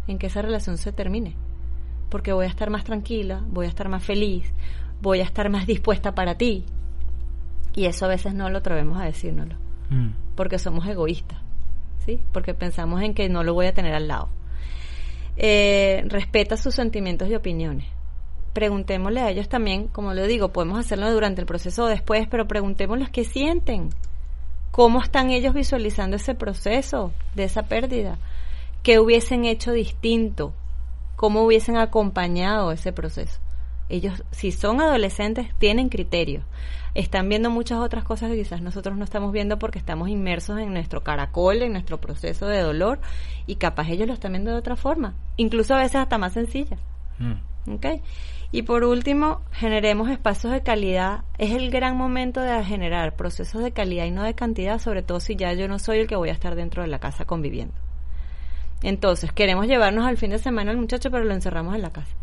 en 0.08 0.18
que 0.18 0.28
esa 0.28 0.42
relación 0.42 0.78
se 0.78 0.92
termine. 0.92 1.36
Porque 2.10 2.34
voy 2.34 2.46
a 2.46 2.50
estar 2.50 2.70
más 2.70 2.84
tranquila, 2.84 3.42
voy 3.48 3.66
a 3.66 3.70
estar 3.70 3.90
más 3.90 4.04
feliz, 4.04 4.52
voy 5.02 5.20
a 5.20 5.24
estar 5.24 5.50
más 5.50 5.66
dispuesta 5.66 6.14
para 6.14 6.36
ti. 6.36 6.66
Y 7.76 7.86
eso 7.86 8.06
a 8.06 8.10
veces 8.10 8.34
no 8.34 8.50
lo 8.50 8.60
atrevemos 8.60 9.00
a 9.00 9.06
decírnoslo. 9.06 9.56
Mm. 9.90 10.10
Porque 10.36 10.60
somos 10.60 10.86
egoístas. 10.88 11.40
¿Sí? 12.06 12.20
Porque 12.34 12.54
pensamos 12.54 13.02
en 13.02 13.14
que 13.14 13.30
no 13.30 13.44
lo 13.44 13.54
voy 13.54 13.66
a 13.68 13.74
tener 13.74 13.94
al 13.96 14.08
lado. 14.08 14.30
Eh, 15.38 16.04
respeta 16.08 16.58
sus 16.58 16.76
sentimientos 16.76 17.30
y 17.30 17.36
opiniones. 17.36 17.88
Preguntémosle 18.54 19.22
a 19.22 19.30
ellos 19.30 19.50
también, 19.50 19.88
como 19.88 20.14
lo 20.14 20.26
digo, 20.28 20.50
podemos 20.50 20.80
hacerlo 20.80 21.12
durante 21.12 21.42
el 21.42 21.48
proceso 21.48 21.86
o 21.86 21.88
después, 21.88 22.28
pero 22.30 22.48
preguntémosles 22.48 23.10
qué 23.10 23.24
sienten, 23.26 23.90
cómo 24.72 25.02
están 25.02 25.32
ellos 25.32 25.54
visualizando 25.54 26.18
ese 26.18 26.36
proceso 26.36 27.12
de 27.36 27.46
esa 27.46 27.64
pérdida, 27.64 28.18
qué 28.84 29.00
hubiesen 29.00 29.46
hecho 29.46 29.72
distinto, 29.72 30.54
cómo 31.16 31.44
hubiesen 31.44 31.78
acompañado 31.78 32.72
ese 32.72 32.92
proceso. 32.92 33.40
Ellos, 33.90 34.24
si 34.32 34.52
son 34.52 34.82
adolescentes, 34.82 35.48
tienen 35.58 35.90
criterio. 35.90 36.44
Están 36.96 37.28
viendo 37.30 37.50
muchas 37.50 37.80
otras 37.80 38.04
cosas 38.04 38.30
que 38.30 38.38
quizás 38.38 38.62
nosotros 38.62 38.98
no 38.98 39.04
estamos 39.04 39.32
viendo 39.32 39.58
porque 39.60 39.80
estamos 39.80 40.10
inmersos 40.10 40.60
en 40.60 40.74
nuestro 40.74 41.04
caracol, 41.04 41.62
en 41.62 41.74
nuestro 41.74 42.00
proceso 42.00 42.48
de 42.48 42.62
dolor, 42.62 43.00
y 43.48 43.56
capaz 43.56 43.90
ellos 43.90 44.08
lo 44.08 44.14
están 44.14 44.34
viendo 44.34 44.52
de 44.52 44.58
otra 44.58 44.76
forma, 44.76 45.16
incluso 45.38 45.74
a 45.74 45.80
veces 45.80 45.96
hasta 45.96 46.18
más 46.18 46.34
sencilla. 46.34 46.78
Mm. 47.20 47.74
¿Okay? 47.76 48.02
Y 48.56 48.62
por 48.62 48.84
último, 48.84 49.42
generemos 49.52 50.12
espacios 50.12 50.54
de 50.54 50.62
calidad. 50.62 51.24
Es 51.40 51.56
el 51.56 51.72
gran 51.72 51.98
momento 51.98 52.40
de 52.40 52.64
generar 52.64 53.16
procesos 53.16 53.64
de 53.64 53.72
calidad 53.72 54.06
y 54.06 54.12
no 54.12 54.22
de 54.22 54.36
cantidad, 54.36 54.78
sobre 54.78 55.02
todo 55.02 55.20
si 55.20 55.36
ya 55.36 55.54
yo 55.54 55.68
no 55.68 55.80
soy 55.80 56.02
el 56.02 56.08
que 56.08 56.16
voy 56.16 56.30
a 56.30 56.34
estar 56.34 56.54
dentro 56.54 56.84
de 56.84 56.88
la 56.88 57.00
casa 57.00 57.26
conviviendo. 57.26 57.74
Entonces, 58.84 59.32
queremos 59.32 59.66
llevarnos 59.66 60.06
al 60.06 60.18
fin 60.18 60.30
de 60.30 60.38
semana 60.38 60.70
al 60.70 60.78
muchacho, 60.78 61.10
pero 61.10 61.24
lo 61.24 61.34
encerramos 61.34 61.74
en 61.74 61.82
la 61.82 61.90
casa. 61.90 62.16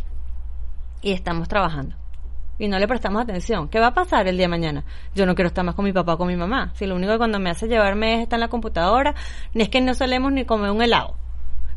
Y 1.03 1.11
estamos 1.11 1.49
trabajando. 1.49 1.97
Y 2.61 2.69
no 2.69 2.79
le 2.79 2.87
prestamos 2.87 3.23
atención. 3.23 3.67
¿Qué 3.67 3.81
va 3.81 3.89
a 3.89 3.95
pasar 3.95 4.29
el 4.29 4.37
día 4.37 4.45
de 4.45 4.51
mañana? 4.51 4.85
Yo 5.17 5.27
no 5.27 5.35
quiero 5.35 5.49
estar 5.49 5.65
más 5.65 5.75
con 5.75 5.85
mi 5.85 5.93
papá 5.93 6.15
o 6.15 6.19
con 6.19 6.29
mi 6.29 6.37
mamá. 6.37 6.71
Si 6.75 6.87
lo 6.87 6.95
único 6.95 7.11
que 7.11 7.19
cuando 7.19 7.41
me 7.41 7.51
hace 7.51 7.67
llevarme 7.67 8.15
es 8.15 8.23
estar 8.23 8.37
en 8.37 8.43
la 8.43 8.49
computadora, 8.49 9.17
ni 9.53 9.65
es 9.65 9.69
que 9.69 9.81
no 9.81 9.95
solemos 9.95 10.31
ni 10.31 10.45
comer 10.45 10.71
un 10.71 10.81
helado. 10.81 11.17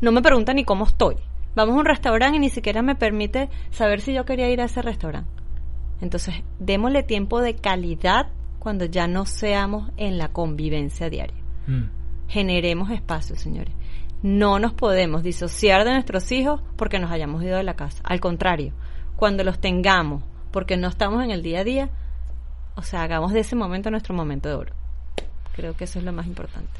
No 0.00 0.12
me 0.12 0.22
pregunta 0.22 0.54
ni 0.54 0.62
cómo 0.64 0.84
estoy. 0.84 1.16
Vamos 1.54 1.76
a 1.76 1.78
un 1.78 1.84
restaurante 1.84 2.36
y 2.36 2.40
ni 2.40 2.50
siquiera 2.50 2.82
me 2.82 2.94
permite 2.94 3.48
saber 3.70 4.00
si 4.00 4.12
yo 4.12 4.24
quería 4.24 4.50
ir 4.50 4.60
a 4.60 4.64
ese 4.64 4.82
restaurante. 4.82 5.30
Entonces, 6.00 6.34
démosle 6.58 7.02
tiempo 7.02 7.40
de 7.40 7.54
calidad 7.54 8.28
cuando 8.58 8.84
ya 8.84 9.06
no 9.06 9.26
seamos 9.26 9.90
en 9.96 10.18
la 10.18 10.28
convivencia 10.28 11.08
diaria. 11.10 11.36
Mm. 11.66 11.84
Generemos 12.28 12.90
espacio, 12.90 13.36
señores 13.36 13.72
no 14.24 14.58
nos 14.58 14.72
podemos 14.72 15.22
disociar 15.22 15.84
de 15.84 15.92
nuestros 15.92 16.32
hijos 16.32 16.62
porque 16.76 16.98
nos 16.98 17.10
hayamos 17.10 17.42
ido 17.42 17.58
de 17.58 17.62
la 17.62 17.76
casa. 17.76 18.00
Al 18.04 18.20
contrario, 18.20 18.72
cuando 19.16 19.44
los 19.44 19.60
tengamos 19.60 20.24
porque 20.50 20.78
no 20.78 20.88
estamos 20.88 21.22
en 21.22 21.30
el 21.30 21.42
día 21.42 21.60
a 21.60 21.64
día, 21.64 21.90
o 22.74 22.80
sea, 22.80 23.02
hagamos 23.02 23.34
de 23.34 23.40
ese 23.40 23.54
momento 23.54 23.90
nuestro 23.90 24.14
momento 24.14 24.48
de 24.48 24.54
oro. 24.54 24.72
Creo 25.54 25.76
que 25.76 25.84
eso 25.84 25.98
es 25.98 26.06
lo 26.06 26.12
más 26.14 26.26
importante. 26.26 26.70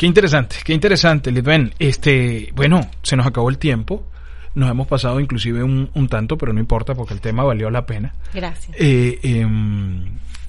Qué 0.00 0.06
interesante, 0.06 0.56
qué 0.64 0.72
interesante, 0.72 1.30
Litven. 1.30 1.74
Este, 1.78 2.50
bueno, 2.54 2.80
se 3.02 3.16
nos 3.16 3.26
acabó 3.26 3.50
el 3.50 3.58
tiempo. 3.58 4.06
Nos 4.54 4.70
hemos 4.70 4.86
pasado 4.86 5.20
inclusive 5.20 5.62
un, 5.62 5.90
un 5.92 6.08
tanto, 6.08 6.38
pero 6.38 6.54
no 6.54 6.58
importa 6.58 6.94
porque 6.94 7.12
el 7.12 7.20
tema 7.20 7.44
valió 7.44 7.68
la 7.68 7.84
pena. 7.84 8.14
Gracias. 8.32 8.74
Eh, 8.80 9.18
em, 9.22 10.06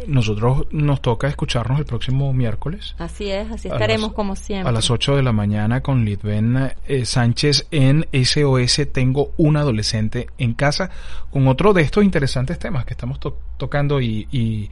nosotros 0.07 0.67
nos 0.71 1.01
toca 1.01 1.27
escucharnos 1.27 1.79
el 1.79 1.85
próximo 1.85 2.31
miércoles. 2.31 2.95
Así 2.97 3.29
es, 3.29 3.51
así 3.51 3.67
estaremos 3.67 4.13
como 4.13 4.37
siempre. 4.37 4.69
A 4.69 4.71
las 4.71 4.89
8 4.89 5.17
de 5.17 5.21
la 5.21 5.33
mañana 5.33 5.81
con 5.81 6.05
Litven 6.05 6.71
eh, 6.87 7.03
Sánchez 7.03 7.67
en 7.71 8.07
SOS 8.13 8.87
Tengo 8.93 9.33
un 9.35 9.57
adolescente 9.57 10.27
en 10.37 10.53
casa 10.53 10.89
con 11.29 11.49
otro 11.49 11.73
de 11.73 11.81
estos 11.81 12.05
interesantes 12.05 12.57
temas 12.57 12.85
que 12.85 12.93
estamos 12.93 13.19
tocando 13.57 13.99
y, 13.99 14.69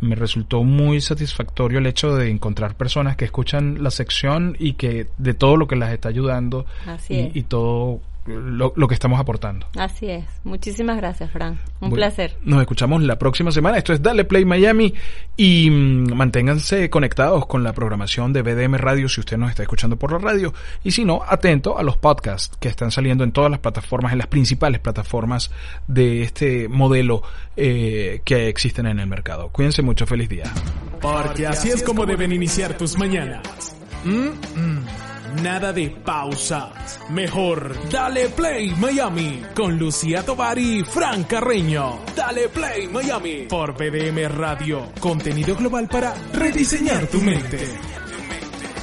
me 0.00 0.14
resultó 0.14 0.62
muy 0.62 1.00
satisfactorio 1.00 1.78
el 1.78 1.86
hecho 1.86 2.14
de 2.14 2.30
encontrar 2.30 2.74
personas 2.74 3.16
que 3.16 3.24
escuchan 3.24 3.82
la 3.82 3.90
sección 3.90 4.56
y 4.58 4.74
que 4.74 5.08
de 5.18 5.34
todo 5.34 5.56
lo 5.56 5.66
que 5.66 5.76
las 5.76 5.92
está 5.92 6.08
ayudando 6.08 6.66
y 7.08 7.42
todo 7.44 8.00
lo, 8.26 8.72
que 8.88 8.94
estamos 8.94 9.20
aportando. 9.20 9.66
Así 9.76 10.10
es. 10.10 10.24
Muchísimas 10.44 10.96
gracias, 10.96 11.30
Fran. 11.30 11.58
Un 11.80 11.90
placer. 11.90 12.36
Nos 12.44 12.60
escuchamos 12.60 13.02
la 13.02 13.18
próxima 13.18 13.50
semana. 13.50 13.78
Esto 13.78 13.92
es 13.92 14.02
Dale 14.02 14.24
Play 14.24 14.44
Miami 14.44 14.94
y 15.36 15.70
mm, 15.70 16.14
manténganse 16.14 16.88
conectados 16.90 17.46
con 17.46 17.62
la 17.62 17.72
programación 17.72 18.32
de 18.32 18.42
BDM 18.42 18.76
Radio 18.76 19.08
si 19.08 19.20
usted 19.20 19.36
nos 19.36 19.50
está 19.50 19.62
escuchando 19.62 19.96
por 19.96 20.12
la 20.12 20.18
radio 20.18 20.54
y 20.82 20.92
si 20.92 21.04
no, 21.04 21.22
atento 21.26 21.78
a 21.78 21.82
los 21.82 21.96
podcasts 21.96 22.56
que 22.58 22.68
están 22.68 22.90
saliendo 22.90 23.24
en 23.24 23.32
todas 23.32 23.50
las 23.50 23.60
plataformas, 23.60 24.12
en 24.12 24.18
las 24.18 24.28
principales 24.28 24.80
plataformas 24.80 25.50
de 25.86 26.22
este 26.22 26.68
modelo 26.68 27.22
eh, 27.56 28.22
que 28.24 28.48
existen 28.48 28.86
en 28.86 29.00
el 29.00 29.06
mercado. 29.06 29.50
Cuídense 29.50 29.82
mucho. 29.82 30.06
Feliz 30.06 30.28
día. 30.28 30.44
Porque 31.00 31.46
así 31.46 31.68
es 31.68 31.82
como 31.82 32.06
deben 32.06 32.32
iniciar 32.32 32.76
tus 32.76 32.96
mañanas. 32.96 33.76
Mm, 34.04 34.28
mm. 34.60 35.05
Nada 35.42 35.72
de 35.72 35.90
pausas. 35.90 37.00
Mejor, 37.10 37.74
dale 37.90 38.28
play 38.28 38.70
Miami 38.78 39.42
con 39.54 39.78
Lucía 39.78 40.24
Tovar 40.24 40.58
y 40.58 40.82
Fran 40.84 41.24
Carreño. 41.24 41.98
Dale 42.14 42.48
play 42.48 42.88
Miami 42.88 43.46
por 43.48 43.72
BDM 43.74 44.28
Radio. 44.28 44.92
Contenido 45.00 45.54
global 45.56 45.88
para 45.88 46.14
rediseñar 46.32 47.06
tu 47.08 47.20
mente. 47.20 47.58